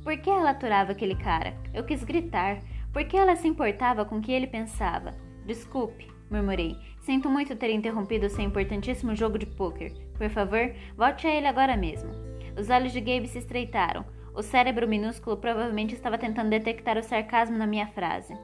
Por 0.03 0.17
que 0.17 0.31
ela 0.31 0.51
aturava 0.51 0.93
aquele 0.93 1.15
cara? 1.15 1.55
Eu 1.75 1.85
quis 1.85 2.03
gritar. 2.03 2.63
Por 2.93 3.05
que 3.05 3.17
ela 3.17 3.37
se 3.37 3.47
importava 3.47 4.05
com 4.05 4.17
o 4.17 4.21
que 4.23 4.33
ele 4.33 4.47
pensava? 4.47 5.15
Desculpe, 5.45 6.09
murmurei. 6.31 6.77
Sinto 7.01 7.29
muito 7.29 7.55
ter 7.55 7.71
interrompido 7.71 8.31
seu 8.31 8.45
importantíssimo 8.45 9.15
jogo 9.15 9.39
de 9.39 9.47
pôquer. 9.47 9.93
Por 10.17 10.31
favor, 10.31 10.75
volte 10.97 11.27
a 11.27 11.35
ele 11.35 11.47
agora 11.47 11.77
mesmo. 11.77 12.11
Os 12.59 12.71
olhos 12.71 12.93
de 12.93 13.01
Gabe 13.01 13.29
se 13.29 13.39
estreitaram. 13.39 14.05
O 14.35 14.43
cérebro 14.43 14.89
minúsculo 14.89 15.37
provavelmente 15.37 15.95
estava 15.95 16.17
tentando 16.17 16.51
detectar 16.51 16.97
o 16.97 17.03
sarcasmo 17.03 17.59
na 17.59 17.67
minha 17.67 17.87
frase. 17.89 18.35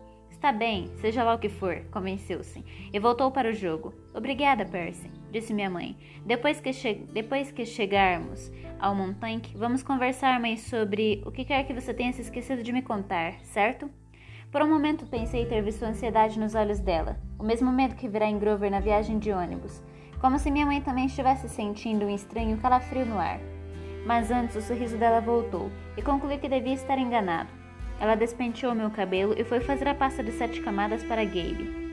Está 0.44 0.52
bem, 0.52 0.90
seja 0.96 1.24
lá 1.24 1.32
o 1.32 1.38
que 1.38 1.48
for, 1.48 1.86
convenceu-se, 1.90 2.62
e 2.92 2.98
voltou 2.98 3.30
para 3.30 3.48
o 3.48 3.54
jogo. 3.54 3.94
Obrigada, 4.12 4.66
Percy, 4.66 5.10
disse 5.30 5.54
minha 5.54 5.70
mãe. 5.70 5.96
Depois 6.22 6.60
que, 6.60 6.70
Depois 7.14 7.50
que 7.50 7.64
chegarmos 7.64 8.52
ao 8.78 8.94
Montanque, 8.94 9.56
vamos 9.56 9.82
conversar 9.82 10.38
mais 10.38 10.60
sobre 10.60 11.22
o 11.24 11.32
que 11.32 11.46
quer 11.46 11.64
que 11.64 11.72
você 11.72 11.94
tenha 11.94 12.12
se 12.12 12.20
esquecido 12.20 12.62
de 12.62 12.74
me 12.74 12.82
contar, 12.82 13.40
certo? 13.40 13.88
Por 14.52 14.60
um 14.60 14.68
momento 14.68 15.06
pensei 15.06 15.46
ter 15.46 15.62
visto 15.62 15.82
ansiedade 15.82 16.38
nos 16.38 16.54
olhos 16.54 16.78
dela, 16.78 17.18
o 17.38 17.42
mesmo 17.42 17.72
medo 17.72 17.94
que 17.94 18.06
virá 18.06 18.26
em 18.26 18.38
Grover 18.38 18.70
na 18.70 18.80
viagem 18.80 19.18
de 19.18 19.32
ônibus, 19.32 19.82
como 20.20 20.38
se 20.38 20.50
minha 20.50 20.66
mãe 20.66 20.82
também 20.82 21.06
estivesse 21.06 21.48
sentindo 21.48 22.04
um 22.04 22.14
estranho 22.14 22.58
calafrio 22.58 23.06
no 23.06 23.18
ar. 23.18 23.40
Mas 24.04 24.30
antes 24.30 24.56
o 24.56 24.60
sorriso 24.60 24.98
dela 24.98 25.22
voltou 25.22 25.70
e 25.96 26.02
concluí 26.02 26.36
que 26.36 26.50
devia 26.50 26.74
estar 26.74 26.98
enganado. 26.98 27.63
Ela 28.00 28.14
despenteou 28.14 28.74
meu 28.74 28.90
cabelo 28.90 29.34
e 29.38 29.44
foi 29.44 29.60
fazer 29.60 29.88
a 29.88 29.94
pasta 29.94 30.22
de 30.22 30.32
sete 30.32 30.60
camadas 30.60 31.02
para 31.04 31.24
Gabe. 31.24 31.84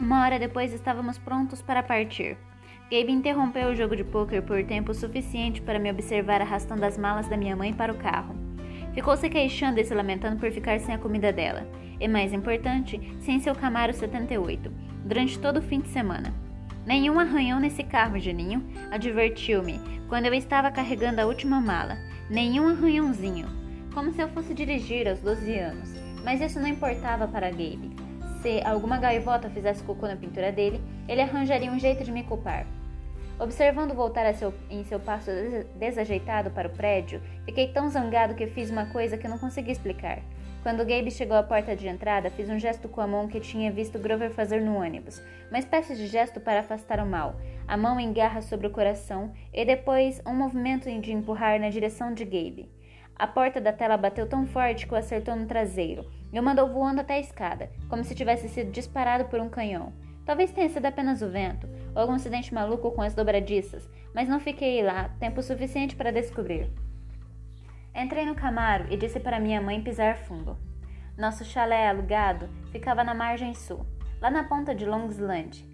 Uma 0.00 0.22
hora 0.22 0.38
depois 0.38 0.72
estávamos 0.72 1.16
prontos 1.18 1.62
para 1.62 1.82
partir. 1.82 2.36
Gabe 2.90 3.12
interrompeu 3.12 3.70
o 3.70 3.74
jogo 3.74 3.96
de 3.96 4.04
pôquer 4.04 4.42
por 4.42 4.62
tempo 4.64 4.92
suficiente 4.92 5.62
para 5.62 5.78
me 5.78 5.90
observar 5.90 6.42
arrastando 6.42 6.84
as 6.84 6.98
malas 6.98 7.28
da 7.28 7.36
minha 7.36 7.56
mãe 7.56 7.72
para 7.72 7.92
o 7.92 7.96
carro. 7.96 8.34
Ficou 8.92 9.16
se 9.16 9.28
queixando 9.28 9.80
e 9.80 9.84
se 9.84 9.94
lamentando 9.94 10.36
por 10.36 10.50
ficar 10.52 10.78
sem 10.80 10.94
a 10.94 10.98
comida 10.98 11.32
dela, 11.32 11.66
e 11.98 12.06
mais 12.06 12.32
importante, 12.32 13.00
sem 13.20 13.40
seu 13.40 13.54
Camaro 13.54 13.92
78, 13.92 14.70
durante 15.04 15.38
todo 15.38 15.58
o 15.58 15.62
fim 15.62 15.80
de 15.80 15.88
semana. 15.88 16.34
Nenhum 16.84 17.18
arranhão 17.18 17.58
nesse 17.58 17.82
carro, 17.82 18.20
Janinho, 18.20 18.62
advertiu-me 18.90 19.80
quando 20.08 20.26
eu 20.26 20.34
estava 20.34 20.70
carregando 20.70 21.20
a 21.20 21.26
última 21.26 21.60
mala. 21.60 21.96
Nenhum 22.28 22.68
arranhãozinho 22.68 23.63
como 23.94 24.12
se 24.12 24.20
eu 24.20 24.28
fosse 24.28 24.52
dirigir 24.52 25.08
aos 25.08 25.20
12 25.20 25.56
anos, 25.56 25.88
mas 26.24 26.40
isso 26.40 26.58
não 26.58 26.66
importava 26.66 27.28
para 27.28 27.48
Gabe. 27.48 27.92
Se 28.42 28.60
alguma 28.64 28.98
gaivota 28.98 29.48
fizesse 29.48 29.84
cocô 29.84 30.08
na 30.08 30.16
pintura 30.16 30.50
dele, 30.50 30.82
ele 31.08 31.22
arranjaria 31.22 31.70
um 31.70 31.78
jeito 31.78 32.02
de 32.02 32.10
me 32.10 32.24
culpar. 32.24 32.66
Observando 33.38 33.94
voltar 33.94 34.32
seu, 34.34 34.52
em 34.68 34.84
seu 34.84 34.98
passo 34.98 35.30
desajeitado 35.76 36.50
para 36.50 36.68
o 36.68 36.72
prédio, 36.72 37.22
fiquei 37.44 37.68
tão 37.68 37.88
zangado 37.88 38.34
que 38.34 38.48
fiz 38.48 38.68
uma 38.68 38.86
coisa 38.86 39.16
que 39.16 39.28
não 39.28 39.38
consegui 39.38 39.70
explicar. 39.70 40.18
Quando 40.62 40.84
Gabe 40.84 41.10
chegou 41.10 41.36
à 41.36 41.42
porta 41.42 41.76
de 41.76 41.86
entrada, 41.86 42.30
fiz 42.30 42.48
um 42.48 42.58
gesto 42.58 42.88
com 42.88 43.00
a 43.00 43.06
mão 43.06 43.28
que 43.28 43.38
tinha 43.38 43.70
visto 43.70 43.98
Grover 43.98 44.30
fazer 44.30 44.60
no 44.60 44.76
ônibus, 44.76 45.22
uma 45.50 45.58
espécie 45.58 45.94
de 45.94 46.06
gesto 46.06 46.40
para 46.40 46.60
afastar 46.60 46.98
o 47.00 47.06
mal. 47.06 47.36
A 47.68 47.76
mão 47.76 48.00
em 48.00 48.12
garra 48.12 48.40
sobre 48.40 48.66
o 48.66 48.70
coração 48.70 49.32
e 49.52 49.64
depois 49.64 50.20
um 50.26 50.34
movimento 50.34 50.90
de 51.00 51.12
empurrar 51.12 51.60
na 51.60 51.68
direção 51.68 52.12
de 52.12 52.24
Gabe. 52.24 52.68
A 53.16 53.26
porta 53.26 53.60
da 53.60 53.72
tela 53.72 53.96
bateu 53.96 54.26
tão 54.26 54.44
forte 54.46 54.86
que 54.86 54.94
o 54.94 54.96
acertou 54.96 55.36
no 55.36 55.46
traseiro 55.46 56.10
e 56.32 56.38
o 56.38 56.42
mandou 56.42 56.68
voando 56.68 57.00
até 57.00 57.14
a 57.14 57.20
escada, 57.20 57.70
como 57.88 58.02
se 58.02 58.14
tivesse 58.14 58.48
sido 58.48 58.72
disparado 58.72 59.26
por 59.26 59.40
um 59.40 59.48
canhão. 59.48 59.92
Talvez 60.26 60.50
tenha 60.50 60.68
sido 60.68 60.86
apenas 60.86 61.22
o 61.22 61.28
vento, 61.28 61.68
ou 61.94 62.02
algum 62.02 62.14
acidente 62.14 62.52
maluco 62.52 62.90
com 62.90 63.02
as 63.02 63.14
dobradiças, 63.14 63.88
mas 64.14 64.28
não 64.28 64.40
fiquei 64.40 64.82
lá 64.82 65.10
tempo 65.20 65.42
suficiente 65.42 65.94
para 65.94 66.10
descobrir. 66.10 66.70
Entrei 67.94 68.26
no 68.26 68.34
Camaro 68.34 68.86
e 68.90 68.96
disse 68.96 69.20
para 69.20 69.38
minha 69.38 69.60
mãe 69.60 69.80
pisar 69.80 70.16
fundo. 70.16 70.58
Nosso 71.16 71.44
chalé 71.44 71.88
alugado 71.88 72.48
ficava 72.72 73.04
na 73.04 73.14
margem 73.14 73.54
sul, 73.54 73.86
lá 74.20 74.28
na 74.28 74.42
ponta 74.42 74.74
de 74.74 74.84
Longsland. 74.84 75.64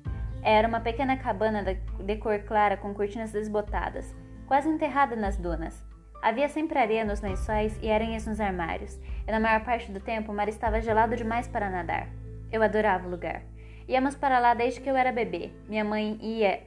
Era 0.43 0.69
uma 0.69 0.81
pequena 0.81 1.17
cabana 1.17 1.63
de 1.65 2.17
cor 2.17 2.41
clara 2.41 2.77
com 2.77 2.93
cortinas 2.93 3.33
desbotadas, 3.33 4.15
quase 4.47 4.69
enterrada 4.69 5.17
nas 5.17 5.39
dunas. 5.39 5.83
Havia 6.23 6.49
sempre 6.49 6.79
areia 6.79 7.05
nos 7.05 7.21
lençóis 7.21 7.79
e 7.83 7.91
aranhas 7.91 8.27
nos 8.27 8.41
armários, 8.41 8.99
e 9.27 9.31
na 9.31 9.41
maior 9.41 9.65
parte 9.65 9.91
do 9.91 10.01
tempo 10.01 10.33
o 10.33 10.35
mar 10.35 10.49
estava 10.49 10.81
gelado 10.81 11.17
demais 11.17 11.49
para 11.49 11.71
nadar. 11.71 12.09
Eu 12.53 12.63
adorava 12.63 13.07
o 13.07 13.11
lugar. 13.11 13.43
Íamos 13.89 14.15
para 14.15 14.39
lá 14.39 14.55
desde 14.55 14.81
que 14.81 14.91
eu 14.91 14.97
era 14.97 15.11
bebê. 15.11 15.51
Minha 15.69 15.85
mãe 15.85 16.19
ia 16.21 16.61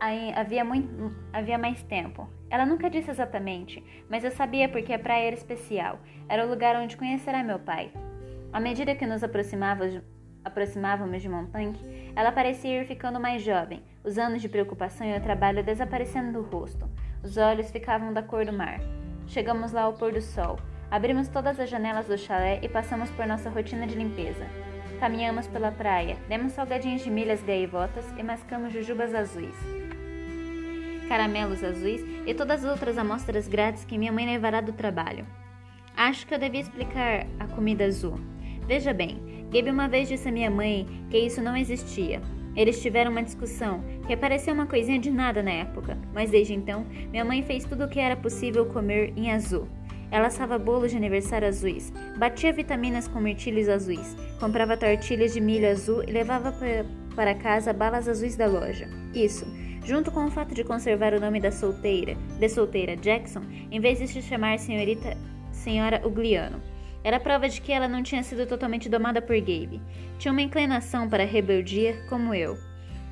aí 0.00 0.32
havia 0.34 0.64
muito 0.64 1.14
havia 1.32 1.56
mais 1.56 1.80
tempo. 1.84 2.28
Ela 2.50 2.66
nunca 2.66 2.90
disse 2.90 3.10
exatamente, 3.10 3.82
mas 4.10 4.24
eu 4.24 4.30
sabia 4.32 4.68
porque 4.68 4.92
a 4.92 4.98
praia 4.98 5.28
era 5.28 5.36
especial. 5.36 6.00
Era 6.28 6.44
o 6.44 6.50
lugar 6.50 6.74
onde 6.76 6.96
conhecerá 6.96 7.42
meu 7.42 7.60
pai. 7.60 7.92
À 8.52 8.58
medida 8.58 8.96
que 8.96 9.06
nos 9.06 9.22
aproximávamos, 9.22 10.02
aproximávamos 10.44 11.22
de 11.22 11.28
Montanque, 11.28 12.12
ela 12.16 12.32
parecia 12.32 12.82
ir 12.82 12.86
ficando 12.86 13.20
mais 13.20 13.42
jovem, 13.42 13.82
os 14.04 14.18
anos 14.18 14.42
de 14.42 14.48
preocupação 14.48 15.06
e 15.06 15.16
o 15.16 15.22
trabalho 15.22 15.62
desaparecendo 15.62 16.32
do 16.32 16.42
rosto. 16.42 16.90
Os 17.22 17.36
olhos 17.36 17.70
ficavam 17.70 18.12
da 18.12 18.20
cor 18.20 18.44
do 18.44 18.52
mar. 18.52 18.80
Chegamos 19.28 19.70
lá 19.70 19.82
ao 19.82 19.92
pôr 19.92 20.12
do 20.12 20.20
sol. 20.20 20.58
Abrimos 20.90 21.28
todas 21.28 21.58
as 21.60 21.70
janelas 21.70 22.06
do 22.06 22.18
chalé 22.18 22.58
e 22.62 22.68
passamos 22.68 23.10
por 23.10 23.26
nossa 23.26 23.48
rotina 23.48 23.86
de 23.86 23.94
limpeza. 23.94 24.44
Caminhamos 24.98 25.46
pela 25.46 25.70
praia, 25.70 26.16
demos 26.28 26.52
salgadinhos 26.52 27.02
de 27.02 27.10
milhas 27.10 27.42
gaivotas 27.42 28.04
e 28.18 28.22
mascamos 28.22 28.72
jujubas 28.72 29.14
azuis, 29.14 29.56
caramelos 31.08 31.64
azuis 31.64 32.04
e 32.24 32.32
todas 32.34 32.64
as 32.64 32.70
outras 32.70 32.98
amostras 32.98 33.48
grátis 33.48 33.84
que 33.84 33.98
minha 33.98 34.12
mãe 34.12 34.26
levará 34.26 34.60
do 34.60 34.72
trabalho. 34.72 35.26
Acho 35.96 36.26
que 36.26 36.34
eu 36.34 36.38
devia 36.38 36.60
explicar 36.60 37.26
a 37.40 37.46
comida 37.48 37.84
azul. 37.84 38.20
Veja 38.66 38.92
bem, 38.92 39.46
Gabe 39.52 39.70
uma 39.70 39.88
vez 39.88 40.08
disse 40.08 40.28
a 40.28 40.32
minha 40.32 40.50
mãe 40.50 40.86
que 41.10 41.18
isso 41.18 41.42
não 41.42 41.56
existia, 41.56 42.22
eles 42.54 42.82
tiveram 42.82 43.10
uma 43.10 43.22
discussão 43.22 43.82
que 44.12 44.16
pareceu 44.18 44.52
uma 44.52 44.66
coisinha 44.66 44.98
de 44.98 45.10
nada 45.10 45.42
na 45.42 45.52
época, 45.52 45.96
mas 46.12 46.30
desde 46.30 46.52
então 46.52 46.84
minha 47.10 47.24
mãe 47.24 47.42
fez 47.42 47.64
tudo 47.64 47.84
o 47.84 47.88
que 47.88 47.98
era 47.98 48.14
possível 48.14 48.66
comer 48.66 49.10
em 49.16 49.32
azul. 49.32 49.66
Ela 50.10 50.26
assava 50.26 50.58
bolos 50.58 50.90
de 50.90 50.98
aniversário 50.98 51.48
azuis, 51.48 51.90
batia 52.18 52.52
vitaminas 52.52 53.08
com 53.08 53.18
mirtilhos 53.18 53.70
azuis, 53.70 54.14
comprava 54.38 54.76
tortilhas 54.76 55.32
de 55.32 55.40
milho 55.40 55.66
azul 55.66 56.04
e 56.06 56.12
levava 56.12 56.54
para 57.16 57.34
casa 57.36 57.72
balas 57.72 58.06
azuis 58.06 58.36
da 58.36 58.46
loja. 58.46 58.86
Isso, 59.14 59.46
junto 59.82 60.10
com 60.10 60.26
o 60.26 60.30
fato 60.30 60.54
de 60.54 60.62
conservar 60.62 61.14
o 61.14 61.20
nome 61.20 61.40
da 61.40 61.50
solteira, 61.50 62.14
de 62.38 62.48
solteira 62.50 62.94
Jackson, 62.94 63.40
em 63.70 63.80
vez 63.80 63.98
de 63.98 64.08
se 64.08 64.20
chamar 64.20 64.58
senhorita 64.58 65.16
Senhora 65.50 66.06
Ugliano. 66.06 66.60
Era 67.02 67.18
prova 67.18 67.48
de 67.48 67.62
que 67.62 67.72
ela 67.72 67.88
não 67.88 68.02
tinha 68.02 68.22
sido 68.22 68.46
totalmente 68.46 68.90
domada 68.90 69.22
por 69.22 69.36
Gabe. 69.40 69.80
Tinha 70.18 70.32
uma 70.32 70.42
inclinação 70.42 71.08
para 71.08 71.22
a 71.22 71.26
rebeldia, 71.26 72.04
como 72.10 72.34
eu. 72.34 72.58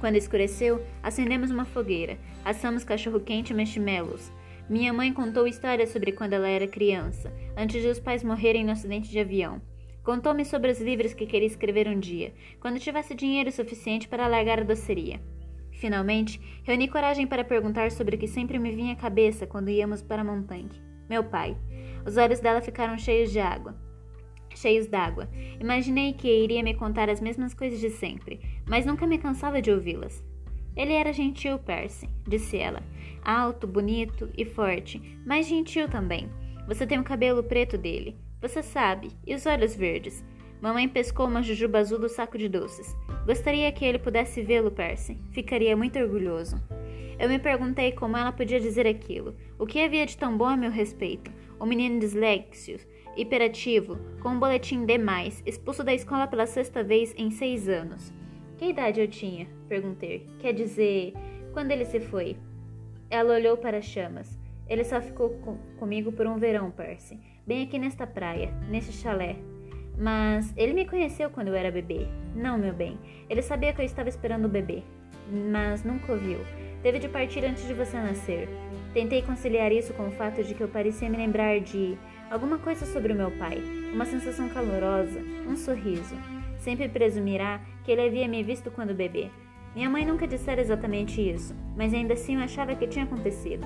Quando 0.01 0.17
escureceu, 0.17 0.83
acendemos 1.03 1.51
uma 1.51 1.67
fogueira, 1.67 2.19
assamos 2.43 2.85
cachorro-quente 2.85 3.53
e 3.53 3.57
marshmallows. 3.57 4.33
Minha 4.69 4.95
mãe 4.95 5.13
contou 5.13 5.47
histórias 5.47 5.91
sobre 5.91 6.13
quando 6.13 6.33
ela 6.33 6.49
era 6.49 6.67
criança, 6.67 7.31
antes 7.55 7.83
de 7.83 7.89
os 7.89 8.01
pais 8.01 8.25
morrerem 8.25 8.65
no 8.65 8.73
acidente 8.73 9.11
de 9.11 9.19
avião. 9.19 9.61
Contou-me 10.03 10.45
sobre 10.45 10.71
os 10.71 10.81
livros 10.81 11.13
que 11.13 11.27
queria 11.27 11.47
escrever 11.47 11.87
um 11.87 12.01
dia, 12.01 12.33
quando 12.61 12.81
tivesse 12.81 13.15
dinheiro 13.15 13.53
suficiente 13.53 14.09
para 14.09 14.27
largar 14.27 14.61
a 14.61 14.65
doceria. 14.65 15.21
Finalmente, 15.73 16.41
reuni 16.63 16.89
coragem 16.89 17.27
para 17.27 17.45
perguntar 17.45 17.91
sobre 17.91 18.17
o 18.17 18.19
que 18.19 18.27
sempre 18.27 18.59
me 18.59 18.75
vinha 18.75 18.95
à 18.95 18.97
cabeça 18.97 19.47
quando 19.47 19.71
íamos 19.71 20.01
para 20.01 20.25
Montanque. 20.25 20.81
Meu 21.11 21.25
pai. 21.25 21.57
Os 22.07 22.17
olhos 22.17 22.41
dela 22.41 22.63
ficaram 22.63 22.97
cheios 22.97 23.31
de 23.31 23.39
água. 23.39 23.90
Cheios 24.61 24.87
d'água. 24.87 25.29
Imaginei 25.59 26.13
que 26.13 26.29
iria 26.29 26.63
me 26.63 26.75
contar 26.75 27.09
as 27.09 27.21
mesmas 27.21 27.55
coisas 27.55 27.81
de 27.81 27.89
sempre, 27.89 28.41
mas 28.69 28.85
nunca 28.85 29.07
me 29.07 29.17
cansava 29.17 29.63
de 29.63 29.71
ouvi-las. 29.71 30.23
Ele 30.77 30.93
era 30.93 31.13
gentil, 31.13 31.59
Percy, 31.59 32.09
disse 32.29 32.59
ela. 32.59 32.83
Alto, 33.25 33.67
bonito 33.67 34.29
e 34.37 34.45
forte, 34.45 35.01
mas 35.27 35.49
gentil 35.49 35.89
também. 35.89 36.29
Você 36.67 36.87
tem 36.87 36.99
o 36.99 37.05
cabelo 37.05 37.43
preto 37.43 37.77
dele. 37.77 38.17
Você 38.41 38.63
sabe. 38.63 39.11
E 39.27 39.35
os 39.35 39.45
olhos 39.47 39.75
verdes. 39.75 40.25
Mamãe 40.61 40.89
pescou 40.89 41.27
uma 41.27 41.43
jujuba 41.43 41.79
azul 41.79 41.99
do 41.99 42.09
saco 42.09 42.37
de 42.37 42.49
doces. 42.49 42.95
Gostaria 43.27 43.73
que 43.73 43.85
ele 43.85 43.99
pudesse 43.99 44.43
vê-lo, 44.43 44.71
Percy. 44.71 45.19
Ficaria 45.31 45.77
muito 45.77 45.99
orgulhoso. 45.99 46.57
Eu 47.19 47.29
me 47.29 47.39
perguntei 47.39 47.93
como 47.93 48.17
ela 48.17 48.33
podia 48.33 48.61
dizer 48.61 48.87
aquilo. 48.87 49.35
O 49.59 49.67
que 49.67 49.83
havia 49.83 50.07
de 50.07 50.17
tão 50.17 50.37
bom 50.37 50.47
a 50.47 50.57
meu 50.57 50.71
respeito? 50.71 51.31
O 51.59 51.67
menino 51.67 51.99
disléxico, 51.99 52.81
hiperativo, 53.17 53.99
com 54.21 54.31
um 54.31 54.39
boletim 54.39 54.85
demais, 54.85 55.43
expulso 55.45 55.83
da 55.83 55.95
escola 55.95 56.27
pela 56.27 56.47
sexta 56.47 56.83
vez 56.83 57.15
em 57.17 57.31
seis 57.31 57.69
anos. 57.69 58.13
Que 58.59 58.67
idade 58.67 59.01
eu 59.01 59.09
tinha? 59.09 59.49
Perguntei. 59.69 60.29
Quer 60.39 60.53
dizer, 60.53 61.15
quando 61.53 61.71
ele 61.71 61.85
se 61.85 62.01
foi? 62.01 62.37
Ela 63.09 63.35
olhou 63.35 63.57
para 63.57 63.79
as 63.79 63.85
chamas. 63.85 64.39
Ele 64.69 64.85
só 64.85 65.01
ficou 65.01 65.31
com, 65.41 65.57
comigo 65.79 66.13
por 66.13 66.27
um 66.27 66.39
verão, 66.39 66.71
Percy. 66.71 67.19
Bem 67.47 67.63
aqui 67.65 67.79
nesta 67.79 68.07
praia, 68.07 68.53
neste 68.69 68.93
chalé. 68.93 69.37
Mas 69.99 70.53
ele 70.57 70.73
me 70.73 70.87
conheceu 70.87 71.29
quando 71.31 71.49
eu 71.49 71.55
era 71.55 71.71
bebê. 71.71 72.07
Não, 72.35 72.57
meu 72.57 72.73
bem. 72.73 72.99
Ele 73.29 73.43
sabia 73.43 73.73
que 73.73 73.81
eu 73.81 73.85
estava 73.85 74.09
esperando 74.09 74.45
o 74.45 74.49
bebê. 74.49 74.83
Mas 75.51 75.83
nunca 75.83 76.13
ouviu. 76.13 76.39
Teve 76.83 76.99
de 76.99 77.09
partir 77.09 77.45
antes 77.45 77.67
de 77.67 77.75
você 77.75 77.97
nascer. 77.99 78.49
Tentei 78.95 79.23
conciliar 79.23 79.71
isso 79.71 79.93
com 79.93 80.09
o 80.09 80.13
fato 80.13 80.43
de 80.43 80.55
que 80.55 80.63
eu 80.63 80.69
parecia 80.69 81.11
me 81.11 81.17
lembrar 81.17 81.61
de 81.61 81.97
alguma 82.31 82.59
coisa 82.59 82.87
sobre 82.87 83.13
o 83.13 83.17
meu 83.17 83.31
pai. 83.33 83.59
Uma 83.93 84.07
sensação 84.07 84.49
calorosa, 84.49 85.21
um 85.47 85.57
sorriso. 85.57 86.17
Sempre 86.59 86.89
presumirá 86.89 87.61
que 87.85 87.93
ele 87.93 88.07
havia 88.07 88.27
me 88.27 88.43
visto 88.43 88.71
quando 88.71 88.95
bebê. 88.95 89.29
Minha 89.75 89.91
mãe 89.91 90.05
nunca 90.05 90.27
dissera 90.27 90.61
exatamente 90.61 91.21
isso, 91.21 91.55
mas 91.77 91.95
ainda 91.95 92.15
assim 92.15 92.37
eu 92.37 92.41
achava 92.41 92.75
que 92.75 92.87
tinha 92.87 93.05
acontecido. 93.05 93.65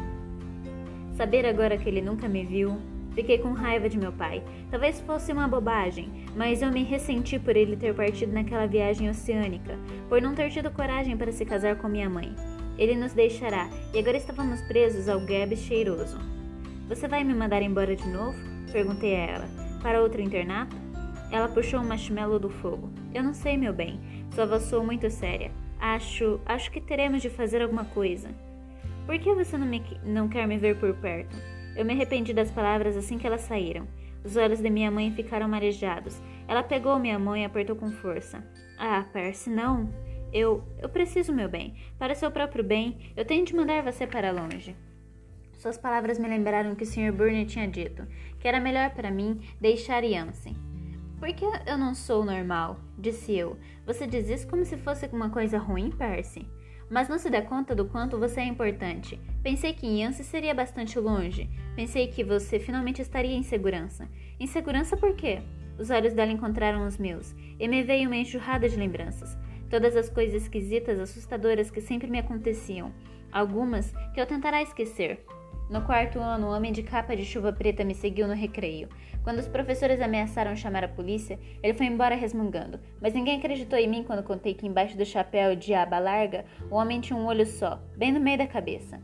Saber 1.14 1.46
agora 1.46 1.78
que 1.78 1.88
ele 1.88 2.02
nunca 2.02 2.28
me 2.28 2.44
viu, 2.44 2.76
fiquei 3.14 3.38
com 3.38 3.52
raiva 3.52 3.88
de 3.88 3.96
meu 3.96 4.12
pai. 4.12 4.42
Talvez 4.70 5.00
fosse 5.00 5.32
uma 5.32 5.48
bobagem, 5.48 6.10
mas 6.36 6.60
eu 6.60 6.70
me 6.70 6.82
ressenti 6.82 7.38
por 7.38 7.56
ele 7.56 7.76
ter 7.76 7.94
partido 7.94 8.32
naquela 8.32 8.66
viagem 8.66 9.08
oceânica, 9.08 9.78
por 10.08 10.20
não 10.20 10.34
ter 10.34 10.50
tido 10.50 10.70
coragem 10.70 11.16
para 11.16 11.32
se 11.32 11.44
casar 11.44 11.76
com 11.76 11.88
minha 11.88 12.10
mãe. 12.10 12.34
Ele 12.78 12.94
nos 12.94 13.12
deixará 13.12 13.68
e 13.92 13.98
agora 13.98 14.16
estávamos 14.16 14.60
presos 14.62 15.08
ao 15.08 15.20
Gab 15.20 15.56
cheiroso. 15.56 16.18
Você 16.88 17.08
vai 17.08 17.24
me 17.24 17.34
mandar 17.34 17.62
embora 17.62 17.94
de 17.94 18.06
novo? 18.08 18.36
Perguntei 18.72 19.14
a 19.14 19.26
ela. 19.26 19.48
Para 19.82 20.02
outro 20.02 20.20
internato? 20.20 20.76
Ela 21.30 21.48
puxou 21.48 21.80
um 21.80 21.86
marshmallow 21.86 22.38
do 22.38 22.50
fogo. 22.50 22.90
Eu 23.12 23.22
não 23.22 23.32
sei, 23.32 23.56
meu 23.56 23.72
bem. 23.72 24.00
Sua 24.34 24.46
voz 24.46 24.64
soou 24.64 24.84
muito 24.84 25.08
séria. 25.10 25.50
Acho. 25.80 26.40
acho 26.46 26.70
que 26.70 26.80
teremos 26.80 27.22
de 27.22 27.30
fazer 27.30 27.62
alguma 27.62 27.84
coisa. 27.84 28.28
Por 29.06 29.18
que 29.18 29.34
você 29.34 29.56
não, 29.56 29.66
me, 29.66 29.82
não 30.04 30.28
quer 30.28 30.46
me 30.46 30.58
ver 30.58 30.78
por 30.78 30.94
perto? 30.94 31.36
Eu 31.76 31.84
me 31.84 31.92
arrependi 31.92 32.32
das 32.32 32.50
palavras 32.50 32.96
assim 32.96 33.18
que 33.18 33.26
elas 33.26 33.42
saíram. 33.42 33.86
Os 34.24 34.36
olhos 34.36 34.60
de 34.60 34.70
minha 34.70 34.90
mãe 34.90 35.12
ficaram 35.12 35.46
marejados. 35.46 36.20
Ela 36.48 36.62
pegou 36.62 36.98
minha 36.98 37.18
mão 37.18 37.36
e 37.36 37.44
apertou 37.44 37.76
com 37.76 37.90
força. 37.90 38.42
Ah, 38.78 39.04
Percy, 39.12 39.50
não. 39.50 39.90
Eu. 40.34 40.62
Eu 40.78 40.88
preciso, 40.88 41.32
meu 41.32 41.48
bem. 41.48 41.74
Para 41.98 42.14
seu 42.14 42.30
próprio 42.30 42.62
bem, 42.62 43.12
eu 43.16 43.24
tenho 43.24 43.46
de 43.46 43.54
mandar 43.54 43.82
você 43.82 44.06
para 44.06 44.32
longe. 44.32 44.76
Suas 45.56 45.78
palavras 45.78 46.18
me 46.18 46.28
lembraram 46.28 46.74
que 46.74 46.82
o 46.82 46.86
Sr. 46.86 47.12
Burney 47.12 47.46
tinha 47.46 47.66
dito 47.66 48.06
que 48.38 48.48
era 48.48 48.60
melhor 48.60 48.90
para 48.90 49.10
mim 49.10 49.40
deixar 49.58 50.04
Yancy. 50.04 50.54
Por 51.18 51.32
que 51.32 51.46
eu 51.66 51.78
não 51.78 51.94
sou 51.94 52.22
normal? 52.22 52.78
Disse 52.98 53.34
eu. 53.34 53.56
Você 53.86 54.06
diz 54.06 54.28
isso 54.28 54.46
como 54.46 54.64
se 54.66 54.76
fosse 54.76 55.06
uma 55.06 55.30
coisa 55.30 55.56
ruim, 55.56 55.90
Percy? 55.90 56.46
mas 56.90 57.08
não 57.08 57.18
se 57.18 57.30
dá 57.30 57.42
conta 57.42 57.74
do 57.74 57.86
quanto 57.86 58.18
você 58.18 58.40
é 58.40 58.44
importante. 58.44 59.18
Pensei 59.42 59.72
que 59.72 59.86
Yancy 59.86 60.24
seria 60.24 60.54
bastante 60.54 60.98
longe. 60.98 61.48
Pensei 61.74 62.08
que 62.08 62.22
você 62.22 62.58
finalmente 62.58 63.02
estaria 63.02 63.34
em 63.34 63.42
segurança. 63.42 64.08
Em 64.38 64.46
segurança 64.46 64.96
por 64.96 65.14
quê? 65.14 65.40
Os 65.78 65.90
olhos 65.90 66.12
dela 66.12 66.30
encontraram 66.30 66.86
os 66.86 66.98
meus, 66.98 67.34
e 67.58 67.66
me 67.66 67.82
veio 67.82 68.06
uma 68.06 68.16
enxurrada 68.16 68.68
de 68.68 68.76
lembranças. 68.76 69.36
Todas 69.74 69.96
as 69.96 70.08
coisas 70.08 70.42
esquisitas, 70.42 71.00
assustadoras 71.00 71.68
que 71.68 71.80
sempre 71.80 72.08
me 72.08 72.20
aconteciam. 72.20 72.92
Algumas 73.32 73.92
que 74.14 74.20
eu 74.20 74.24
tentará 74.24 74.62
esquecer. 74.62 75.26
No 75.68 75.82
quarto 75.82 76.20
ano, 76.20 76.46
o 76.46 76.50
homem 76.52 76.70
de 76.70 76.84
capa 76.84 77.16
de 77.16 77.24
chuva 77.24 77.52
preta 77.52 77.82
me 77.82 77.92
seguiu 77.92 78.28
no 78.28 78.34
recreio. 78.34 78.88
Quando 79.24 79.40
os 79.40 79.48
professores 79.48 80.00
ameaçaram 80.00 80.54
chamar 80.54 80.84
a 80.84 80.88
polícia, 80.88 81.40
ele 81.60 81.74
foi 81.74 81.86
embora 81.86 82.14
resmungando. 82.14 82.78
Mas 83.00 83.14
ninguém 83.14 83.36
acreditou 83.36 83.76
em 83.76 83.88
mim 83.88 84.04
quando 84.04 84.22
contei 84.22 84.54
que 84.54 84.64
embaixo 84.64 84.96
do 84.96 85.04
chapéu 85.04 85.56
de 85.56 85.74
aba 85.74 85.98
larga, 85.98 86.44
o 86.70 86.76
homem 86.76 87.00
tinha 87.00 87.18
um 87.18 87.26
olho 87.26 87.44
só, 87.44 87.82
bem 87.96 88.12
no 88.12 88.20
meio 88.20 88.38
da 88.38 88.46
cabeça. 88.46 89.02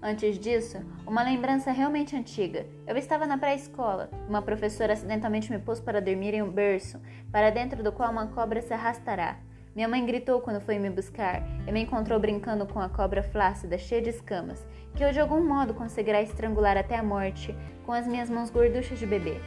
Antes 0.00 0.38
disso, 0.38 0.78
uma 1.04 1.24
lembrança 1.24 1.72
realmente 1.72 2.14
antiga. 2.14 2.64
Eu 2.86 2.96
estava 2.96 3.26
na 3.26 3.38
pré-escola. 3.38 4.08
Uma 4.28 4.40
professora 4.40 4.92
acidentalmente 4.92 5.50
me 5.50 5.58
pôs 5.58 5.80
para 5.80 6.00
dormir 6.00 6.32
em 6.32 6.42
um 6.42 6.52
berço, 6.52 7.02
para 7.32 7.50
dentro 7.50 7.82
do 7.82 7.90
qual 7.90 8.12
uma 8.12 8.28
cobra 8.28 8.62
se 8.62 8.72
arrastará. 8.72 9.40
Minha 9.76 9.88
mãe 9.88 10.06
gritou 10.06 10.40
quando 10.40 10.58
foi 10.58 10.78
me 10.78 10.88
buscar 10.88 11.42
e 11.68 11.70
me 11.70 11.82
encontrou 11.82 12.18
brincando 12.18 12.64
com 12.64 12.80
a 12.80 12.88
cobra 12.88 13.22
flácida, 13.22 13.76
cheia 13.76 14.00
de 14.00 14.08
escamas, 14.08 14.66
que 14.94 15.04
eu 15.04 15.12
de 15.12 15.20
algum 15.20 15.46
modo 15.46 15.74
conseguirá 15.74 16.22
estrangular 16.22 16.78
até 16.78 16.96
a 16.96 17.02
morte 17.02 17.54
com 17.84 17.92
as 17.92 18.06
minhas 18.06 18.30
mãos 18.30 18.48
gorduchas 18.48 18.98
de 18.98 19.04
bebê. 19.04 19.38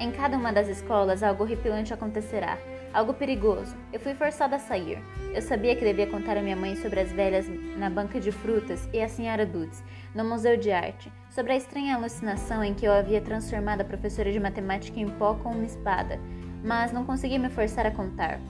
Em 0.00 0.10
cada 0.10 0.36
uma 0.36 0.52
das 0.52 0.66
escolas 0.66 1.22
algo 1.22 1.44
horripilante 1.44 1.94
acontecerá, 1.94 2.58
algo 2.92 3.14
perigoso. 3.14 3.76
Eu 3.92 4.00
fui 4.00 4.14
forçada 4.14 4.56
a 4.56 4.58
sair. 4.58 4.98
Eu 5.32 5.40
sabia 5.40 5.76
que 5.76 5.84
devia 5.84 6.08
contar 6.08 6.36
a 6.36 6.42
minha 6.42 6.56
mãe 6.56 6.74
sobre 6.74 6.98
as 6.98 7.12
velhas 7.12 7.46
na 7.78 7.88
banca 7.88 8.18
de 8.18 8.32
frutas 8.32 8.88
e 8.92 9.00
a 9.00 9.08
senhora 9.08 9.46
Dudes, 9.46 9.80
no 10.12 10.24
Museu 10.24 10.56
de 10.56 10.72
Arte, 10.72 11.12
sobre 11.30 11.52
a 11.52 11.56
estranha 11.56 11.94
alucinação 11.94 12.64
em 12.64 12.74
que 12.74 12.84
eu 12.84 12.92
havia 12.92 13.20
transformado 13.20 13.82
a 13.82 13.84
professora 13.84 14.32
de 14.32 14.40
matemática 14.40 14.98
em 14.98 15.08
pó 15.08 15.34
com 15.34 15.50
uma 15.50 15.64
espada, 15.64 16.18
mas 16.64 16.90
não 16.90 17.06
consegui 17.06 17.38
me 17.38 17.48
forçar 17.48 17.86
a 17.86 17.92
contar. 17.92 18.40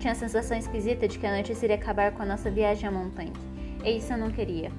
Tinha 0.00 0.14
a 0.14 0.16
sensação 0.16 0.56
esquisita 0.56 1.06
de 1.06 1.18
que 1.18 1.26
a 1.26 1.30
noite 1.30 1.52
iria 1.52 1.76
acabar 1.76 2.12
com 2.12 2.22
a 2.22 2.26
nossa 2.26 2.50
viagem 2.50 2.88
à 2.88 2.90
montanha. 2.90 3.34
E 3.84 3.98
isso 3.98 4.10
eu 4.10 4.16
não 4.16 4.30
queria. 4.30 4.72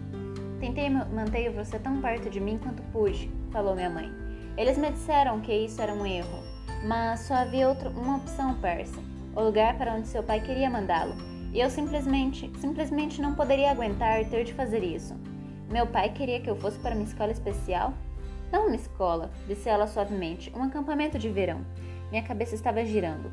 Tentei 0.60 0.90
manter 0.90 1.52
você 1.52 1.78
tão 1.78 2.02
perto 2.02 2.28
de 2.28 2.40
mim 2.40 2.58
quanto 2.58 2.82
pude, 2.92 3.32
falou 3.52 3.76
minha 3.76 3.90
mãe. 3.90 4.12
Eles 4.58 4.80
me 4.80 4.90
disseram 4.90 5.40
que 5.40 5.54
isso 5.54 5.80
era 5.80 5.94
um 5.94 6.08
erro, 6.08 6.44
mas 6.88 7.20
só 7.20 7.36
havia 7.36 7.70
outra, 7.70 7.90
uma 7.90 8.18
opção, 8.18 8.56
Percy. 8.56 9.00
O 9.36 9.42
lugar 9.44 9.78
para 9.78 9.94
onde 9.94 10.08
seu 10.08 10.24
pai 10.24 10.42
queria 10.42 10.72
mandá-lo. 10.72 11.14
E 11.54 11.60
eu 11.60 11.70
simplesmente, 11.70 12.52
simplesmente 12.58 13.22
não 13.22 13.36
poderia 13.36 13.70
aguentar 13.70 14.26
ter 14.26 14.44
de 14.44 14.56
fazer 14.56 14.84
isso. 14.84 15.16
Meu 15.70 15.86
pai 15.86 16.10
queria 16.10 16.42
que 16.42 16.50
eu 16.50 16.56
fosse 16.56 16.80
para 16.80 16.96
uma 16.96 17.04
escola 17.04 17.32
especial? 17.32 17.94
Não 18.52 18.66
uma 18.66 18.76
escola, 18.76 19.30
disse 19.48 19.70
ela 19.70 19.86
suavemente, 19.86 20.52
um 20.56 20.64
acampamento 20.64 21.20
de 21.20 21.30
verão. 21.30 21.62
Minha 22.10 22.24
cabeça 22.24 22.56
estava 22.56 22.84
girando. 22.84 23.32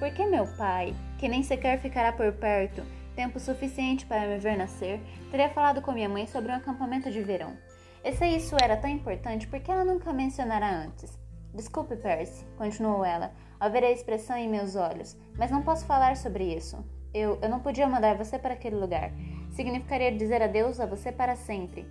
Por 0.00 0.10
que 0.10 0.26
meu 0.26 0.46
pai, 0.56 0.94
que 1.18 1.28
nem 1.28 1.42
sequer 1.42 1.80
ficará 1.80 2.12
por 2.12 2.32
perto, 2.32 2.82
tempo 3.14 3.40
suficiente 3.40 4.06
para 4.06 4.26
me 4.26 4.38
ver 4.38 4.56
nascer, 4.56 5.00
teria 5.30 5.50
falado 5.50 5.82
com 5.82 5.92
minha 5.92 6.08
mãe 6.08 6.26
sobre 6.26 6.52
um 6.52 6.54
acampamento 6.54 7.10
de 7.10 7.20
verão? 7.20 7.56
E 8.04 8.12
se 8.12 8.24
isso 8.26 8.56
era 8.62 8.76
tão 8.76 8.88
importante, 8.88 9.48
por 9.48 9.58
que 9.58 9.70
ela 9.70 9.84
nunca 9.84 10.12
mencionara 10.12 10.70
antes? 10.70 11.18
Desculpe, 11.52 11.96
Percy, 11.96 12.44
continuou 12.56 13.04
ela, 13.04 13.32
ao 13.58 13.70
ver 13.70 13.82
a 13.82 13.90
expressão 13.90 14.36
em 14.36 14.48
meus 14.48 14.76
olhos, 14.76 15.16
mas 15.36 15.50
não 15.50 15.62
posso 15.62 15.84
falar 15.84 16.16
sobre 16.16 16.44
isso. 16.44 16.78
Eu, 17.12 17.38
eu 17.42 17.48
não 17.48 17.58
podia 17.58 17.88
mandar 17.88 18.16
você 18.16 18.38
para 18.38 18.54
aquele 18.54 18.76
lugar. 18.76 19.10
Significaria 19.50 20.16
dizer 20.16 20.40
adeus 20.40 20.78
a 20.78 20.86
você 20.86 21.10
para 21.10 21.34
sempre. 21.34 21.84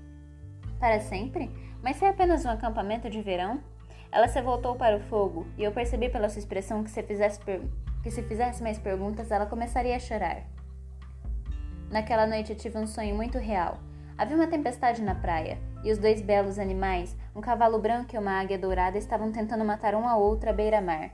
Para 0.80 1.02
sempre? 1.02 1.52
Mas 1.84 1.98
se 1.98 2.06
é 2.06 2.10
apenas 2.10 2.46
um 2.46 2.50
acampamento 2.50 3.10
de 3.10 3.22
verão? 3.22 3.62
Ela 4.12 4.28
se 4.30 4.42
voltou 4.42 4.76
para 4.76 4.96
o 4.96 5.02
fogo 5.02 5.46
e 5.58 5.64
eu 5.64 5.72
percebi 5.74 6.08
pela 6.08 6.30
sua 6.30 6.40
expressão 6.40 6.84
que 6.84 6.90
se 6.90 7.04
fizesse, 7.04 7.40
que 8.04 8.12
se 8.12 8.24
fizesse 8.24 8.62
mais 8.64 8.78
perguntas 8.78 9.32
ela 9.32 9.46
começaria 9.46 9.96
a 9.96 10.00
chorar. 10.00 10.44
Naquela 11.90 12.28
noite 12.28 12.52
eu 12.52 12.58
tive 12.58 12.78
um 12.78 12.86
sonho 12.86 13.16
muito 13.16 13.38
real. 13.38 13.80
Havia 14.18 14.36
uma 14.36 14.48
tempestade 14.48 15.02
na 15.02 15.16
praia 15.16 15.58
e 15.84 15.92
os 15.92 15.98
dois 15.98 16.22
belos 16.22 16.60
animais, 16.60 17.16
um 17.36 17.42
cavalo 17.42 17.80
branco 17.80 18.16
e 18.16 18.18
uma 18.18 18.40
águia 18.40 18.58
dourada, 18.58 18.98
estavam 18.98 19.32
tentando 19.32 19.64
matar 19.64 19.96
um 19.96 20.08
ao 20.08 20.22
outro 20.22 20.50
à 20.50 20.54
beira-mar. 20.54 21.12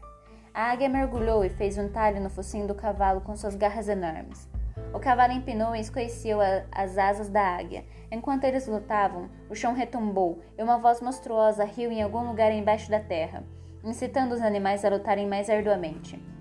A 0.53 0.71
águia 0.71 0.87
mergulhou 0.87 1.43
e 1.43 1.49
fez 1.49 1.77
um 1.77 1.89
talho 1.89 2.21
no 2.21 2.29
focinho 2.29 2.67
do 2.67 2.75
cavalo 2.75 3.21
com 3.21 3.35
suas 3.35 3.55
garras 3.55 3.89
enormes. 3.89 4.47
O 4.93 4.99
cavalo 4.99 5.33
empinou 5.33 5.75
e 5.75 5.79
escoeceu 5.79 6.39
as 6.71 6.97
asas 6.97 7.29
da 7.29 7.41
águia. 7.41 7.83
Enquanto 8.11 8.43
eles 8.43 8.67
lutavam, 8.67 9.29
o 9.49 9.55
chão 9.55 9.73
retumbou 9.73 10.39
e 10.57 10.63
uma 10.63 10.77
voz 10.77 11.01
monstruosa 11.01 11.63
riu 11.63 11.91
em 11.91 12.01
algum 12.01 12.27
lugar 12.27 12.51
embaixo 12.51 12.89
da 12.89 12.99
terra, 12.99 13.43
incitando 13.83 14.33
os 14.33 14.41
animais 14.41 14.85
a 14.85 14.89
lutarem 14.89 15.27
mais 15.27 15.49
arduamente. 15.49 16.32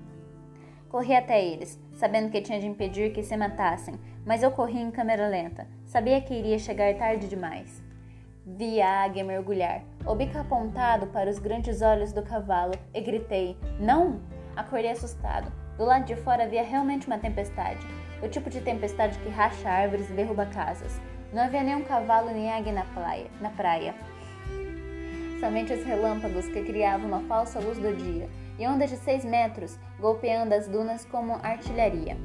Corri 0.93 1.17
até 1.17 1.45
eles, 1.45 1.81
sabendo 1.95 2.31
que 2.31 2.41
tinha 2.41 2.61
de 2.61 2.69
impedir 2.69 3.13
que 3.13 3.25
se 3.25 3.37
matassem, 3.37 3.95
mas 4.25 4.45
eu 4.45 4.53
corri 4.53 4.79
em 4.79 4.93
câmera 4.93 5.27
lenta. 5.27 5.67
Sabia 5.85 6.21
que 6.21 6.35
iria 6.35 6.59
chegar 6.59 6.95
tarde 6.95 7.27
demais. 7.27 7.83
Vi 8.47 8.81
a 8.81 9.03
águia 9.03 9.25
mergulhar, 9.25 9.83
o 10.07 10.15
bico 10.15 10.39
apontado 10.39 11.09
para 11.09 11.31
os 11.31 11.41
grandes 11.41 11.83
olhos 11.83 12.13
do 12.13 12.23
cavalo, 12.23 12.75
e 12.95 13.01
gritei: 13.01 13.57
Não! 13.81 14.21
Acordei 14.55 14.93
assustado. 14.93 15.51
Do 15.77 15.85
lado 15.85 16.05
de 16.05 16.15
fora 16.15 16.45
havia 16.45 16.63
realmente 16.63 17.07
uma 17.07 17.19
tempestade 17.19 17.85
o 18.23 18.29
tipo 18.29 18.49
de 18.49 18.61
tempestade 18.61 19.19
que 19.19 19.29
racha 19.29 19.69
árvores 19.69 20.09
e 20.09 20.13
derruba 20.13 20.47
casas. 20.47 20.99
Não 21.33 21.43
havia 21.43 21.63
nenhum 21.63 21.83
cavalo 21.83 22.31
nem 22.31 22.53
águia 22.53 22.73
na 22.73 22.85
praia. 22.85 23.27
Na 23.41 23.51
praia. 23.51 23.95
Somente 25.41 25.73
os 25.73 25.85
relâmpagos 25.85 26.47
que 26.47 26.63
criavam 26.63 27.09
uma 27.09 27.21
falsa 27.23 27.59
luz 27.59 27.77
do 27.79 27.95
dia 27.97 28.31
e 28.59 28.67
ondas 28.67 28.91
de 28.91 28.97
seis 28.97 29.25
metros 29.25 29.77
golpeando 30.03 30.53
as 30.53 30.67
dunas 30.67 31.05
como 31.05 31.38
artilharia. 31.45 32.17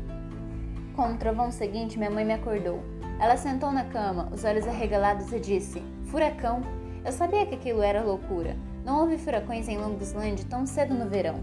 Com 0.96 1.14
o 1.14 1.18
trovão 1.18 1.52
seguinte, 1.52 1.96
minha 2.00 2.10
mãe 2.10 2.26
me 2.26 2.34
acordou. 2.34 2.82
Ela 3.20 3.38
sentou 3.38 3.72
na 3.72 3.86
cama, 3.86 4.30
os 4.34 4.44
olhos 4.44 4.68
arregalados, 4.68 5.32
e 5.32 5.40
disse: 5.40 5.84
Furacão! 6.08 6.62
Eu 7.06 7.12
sabia 7.12 7.46
que 7.46 7.54
aquilo 7.54 7.84
era 7.84 8.04
loucura. 8.04 8.58
Não 8.84 9.02
houve 9.02 9.18
furacões 9.18 9.68
em 9.68 9.78
Long 9.78 9.96
Island 10.02 10.44
tão 10.48 10.66
cedo 10.66 10.96
no 10.96 11.08
verão. 11.08 11.36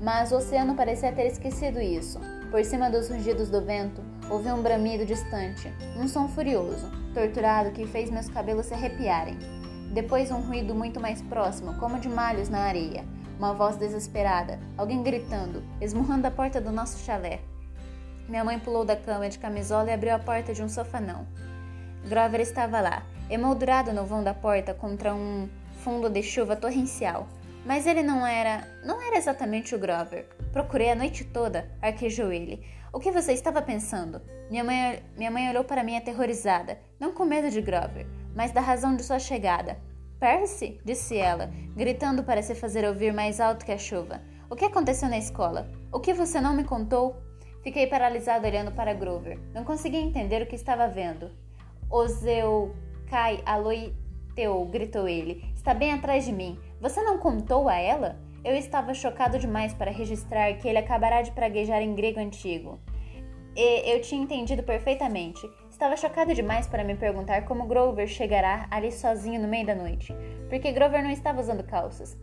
Mas 0.00 0.32
o 0.32 0.36
oceano 0.36 0.74
parecia 0.74 1.12
ter 1.12 1.26
esquecido 1.26 1.80
isso. 1.80 2.18
Por 2.50 2.64
cima 2.64 2.90
dos 2.90 3.10
rugidos 3.10 3.50
do 3.50 3.60
vento, 3.60 4.02
ouvi 4.30 4.50
um 4.50 4.62
bramido 4.62 5.04
distante, 5.04 5.70
um 5.98 6.08
som 6.08 6.26
furioso, 6.26 6.90
torturado 7.12 7.70
que 7.72 7.86
fez 7.86 8.10
meus 8.10 8.28
cabelos 8.28 8.66
se 8.66 8.74
arrepiarem. 8.74 9.36
Depois 9.92 10.30
um 10.30 10.40
ruído 10.40 10.74
muito 10.74 10.98
mais 11.00 11.20
próximo, 11.22 11.74
como 11.74 12.00
de 12.00 12.08
malhos 12.08 12.48
na 12.48 12.60
areia. 12.60 13.04
Uma 13.38 13.52
voz 13.52 13.76
desesperada, 13.76 14.60
alguém 14.78 15.02
gritando, 15.02 15.62
esmurrando 15.80 16.26
a 16.26 16.30
porta 16.30 16.60
do 16.60 16.70
nosso 16.70 16.98
chalé. 17.04 17.40
Minha 18.28 18.44
mãe 18.44 18.58
pulou 18.58 18.84
da 18.84 18.96
cama 18.96 19.28
de 19.28 19.38
camisola 19.38 19.90
e 19.90 19.92
abriu 19.92 20.14
a 20.14 20.18
porta 20.18 20.54
de 20.54 20.62
um 20.62 20.68
sofanão. 20.68 21.26
Grover 22.08 22.40
estava 22.40 22.80
lá, 22.80 23.02
emoldurado 23.28 23.92
no 23.92 24.06
vão 24.06 24.22
da 24.22 24.32
porta 24.32 24.72
contra 24.72 25.14
um 25.14 25.48
fundo 25.82 26.08
de 26.08 26.22
chuva 26.22 26.54
torrencial. 26.54 27.26
Mas 27.66 27.86
ele 27.86 28.02
não 28.02 28.26
era. 28.26 28.68
não 28.84 29.02
era 29.02 29.16
exatamente 29.16 29.74
o 29.74 29.78
Grover. 29.78 30.26
Procurei 30.52 30.90
a 30.90 30.94
noite 30.94 31.24
toda, 31.24 31.68
arquejou 31.82 32.30
ele. 32.30 32.64
O 32.92 33.00
que 33.00 33.10
você 33.10 33.32
estava 33.32 33.60
pensando? 33.60 34.22
Minha 34.50 34.62
mãe, 34.62 35.02
minha 35.16 35.30
mãe 35.30 35.48
olhou 35.48 35.64
para 35.64 35.82
mim 35.82 35.96
aterrorizada, 35.96 36.78
não 37.00 37.12
com 37.12 37.24
medo 37.24 37.50
de 37.50 37.60
Grover, 37.60 38.06
mas 38.36 38.52
da 38.52 38.60
razão 38.60 38.94
de 38.94 39.02
sua 39.02 39.18
chegada. 39.18 39.78
Percy, 40.18 40.80
disse 40.84 41.16
ela, 41.16 41.50
gritando 41.74 42.24
para 42.24 42.42
se 42.42 42.54
fazer 42.54 42.86
ouvir 42.86 43.12
mais 43.12 43.40
alto 43.40 43.64
que 43.64 43.72
a 43.72 43.78
chuva. 43.78 44.22
O 44.48 44.56
que 44.56 44.64
aconteceu 44.64 45.08
na 45.08 45.18
escola? 45.18 45.70
O 45.92 46.00
que 46.00 46.14
você 46.14 46.40
não 46.40 46.54
me 46.54 46.64
contou? 46.64 47.16
Fiquei 47.62 47.86
paralisado 47.86 48.46
olhando 48.46 48.72
para 48.72 48.94
Grover. 48.94 49.38
Não 49.54 49.64
conseguia 49.64 50.00
entender 50.00 50.42
o 50.42 50.46
que 50.46 50.54
estava 50.54 50.86
vendo. 50.86 51.30
Oseu 51.90 52.74
cai 53.06 53.42
aloiteu, 53.46 54.64
gritou 54.66 55.08
ele. 55.08 55.44
Está 55.54 55.72
bem 55.72 55.92
atrás 55.92 56.24
de 56.24 56.32
mim. 56.32 56.58
Você 56.80 57.02
não 57.02 57.18
contou 57.18 57.68
a 57.68 57.76
ela? 57.76 58.18
Eu 58.44 58.54
estava 58.54 58.92
chocado 58.92 59.38
demais 59.38 59.72
para 59.72 59.90
registrar 59.90 60.52
que 60.54 60.68
ele 60.68 60.78
acabará 60.78 61.22
de 61.22 61.32
praguejar 61.32 61.80
em 61.80 61.94
grego 61.94 62.20
antigo. 62.20 62.78
E 63.56 63.92
eu 63.92 64.02
tinha 64.02 64.22
entendido 64.22 64.62
perfeitamente. 64.62 65.40
Estava 65.74 65.96
chocado 65.96 66.32
demais 66.32 66.68
para 66.68 66.84
me 66.84 66.94
perguntar 66.94 67.46
como 67.46 67.66
Grover 67.66 68.06
chegará 68.06 68.68
ali 68.70 68.92
sozinho 68.92 69.42
no 69.42 69.48
meio 69.48 69.66
da 69.66 69.74
noite, 69.74 70.14
porque 70.48 70.70
Grover 70.70 71.02
não 71.02 71.10
estava 71.10 71.40
usando 71.40 71.64
calças. 71.64 72.16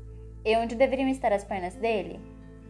E 0.45 0.55
onde 0.55 0.73
deveriam 0.73 1.09
estar 1.09 1.33
as 1.33 1.43
pernas 1.43 1.75
dele? 1.75 2.17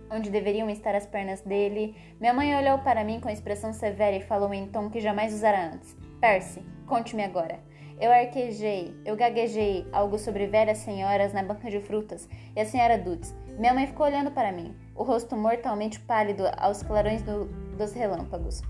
Onde 0.09 0.31
deveriam 0.31 0.67
estar 0.71 0.95
as 0.95 1.05
pernas 1.05 1.39
dele? 1.41 1.95
Minha 2.19 2.33
mãe 2.33 2.55
olhou 2.55 2.79
para 2.79 3.03
mim 3.03 3.19
com 3.19 3.29
expressão 3.29 3.71
severa 3.71 4.15
e 4.15 4.23
falou 4.23 4.51
em 4.55 4.69
tom 4.69 4.89
que 4.89 4.99
jamais 4.99 5.35
usara 5.35 5.71
antes. 5.71 5.95
Percy, 6.19 6.65
conte-me 6.87 7.23
agora. 7.23 7.59
Eu 7.99 8.11
arquejei, 8.11 8.99
eu 9.05 9.15
gaguejei 9.15 9.87
algo 9.93 10.17
sobre 10.17 10.47
velhas 10.47 10.79
senhoras 10.79 11.31
na 11.31 11.43
banca 11.43 11.69
de 11.69 11.79
frutas 11.79 12.27
e 12.55 12.59
a 12.59 12.65
senhora 12.65 12.97
Dutz. 12.97 13.35
Minha 13.59 13.75
mãe 13.75 13.85
ficou 13.85 14.07
olhando 14.07 14.31
para 14.31 14.51
mim, 14.51 14.75
o 14.95 15.03
rosto 15.03 15.37
mortalmente 15.37 15.99
pálido 15.99 16.43
aos 16.57 16.81
clarões 16.81 17.21
do, 17.21 17.45
dos 17.77 17.93
relâmpagos. 17.93 18.63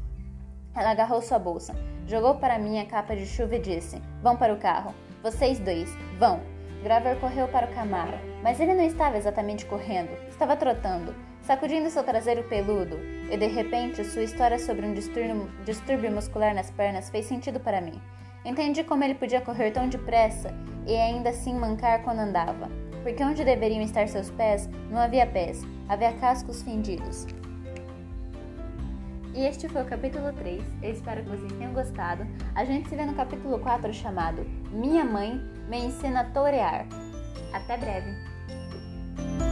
Ela 0.75 0.91
agarrou 0.91 1.21
sua 1.21 1.37
bolsa, 1.37 1.75
jogou 2.07 2.35
para 2.35 2.57
mim 2.57 2.79
a 2.79 2.85
capa 2.85 3.15
de 3.15 3.25
chuva 3.25 3.55
e 3.55 3.59
disse: 3.59 4.01
Vão 4.21 4.37
para 4.37 4.53
o 4.53 4.57
carro. 4.57 4.93
Vocês 5.21 5.59
dois, 5.59 5.89
vão. 6.17 6.39
Graver 6.83 7.19
correu 7.19 7.47
para 7.47 7.67
o 7.67 7.73
Camaro, 7.75 8.17
mas 8.41 8.59
ele 8.59 8.73
não 8.73 8.83
estava 8.83 9.17
exatamente 9.17 9.67
correndo, 9.67 10.09
estava 10.27 10.55
trotando, 10.55 11.13
sacudindo 11.43 11.91
seu 11.91 12.03
traseiro 12.03 12.43
peludo, 12.45 12.97
e 13.29 13.37
de 13.37 13.45
repente 13.45 14.03
sua 14.03 14.23
história 14.23 14.57
sobre 14.57 14.87
um 14.87 14.93
distúrbio, 14.93 15.47
distúrbio 15.63 16.11
muscular 16.11 16.55
nas 16.55 16.71
pernas 16.71 17.09
fez 17.11 17.27
sentido 17.27 17.59
para 17.59 17.81
mim. 17.81 18.01
Entendi 18.43 18.83
como 18.83 19.03
ele 19.03 19.13
podia 19.13 19.41
correr 19.41 19.69
tão 19.69 19.87
depressa 19.87 20.51
e 20.87 20.95
ainda 20.95 21.29
assim 21.29 21.53
mancar 21.53 22.01
quando 22.01 22.19
andava, 22.19 22.67
porque 23.03 23.23
onde 23.23 23.45
deveriam 23.45 23.83
estar 23.83 24.07
seus 24.07 24.31
pés 24.31 24.67
não 24.89 24.99
havia 24.99 25.27
pés, 25.27 25.61
havia 25.87 26.11
cascos 26.13 26.63
fendidos. 26.63 27.27
E 29.33 29.45
este 29.45 29.69
foi 29.69 29.81
o 29.81 29.85
capítulo 29.85 30.33
3. 30.33 30.61
Eu 30.81 30.91
espero 30.91 31.23
que 31.23 31.29
vocês 31.29 31.51
tenham 31.53 31.73
gostado. 31.73 32.27
A 32.53 32.65
gente 32.65 32.89
se 32.89 32.95
vê 32.95 33.05
no 33.05 33.15
capítulo 33.15 33.59
4 33.59 33.93
chamado 33.93 34.43
Minha 34.71 35.05
Mãe 35.05 35.41
Me 35.69 35.85
Ensina 35.85 36.21
a 36.21 36.25
Torear. 36.25 36.85
Até 37.53 37.77
breve! 37.77 39.50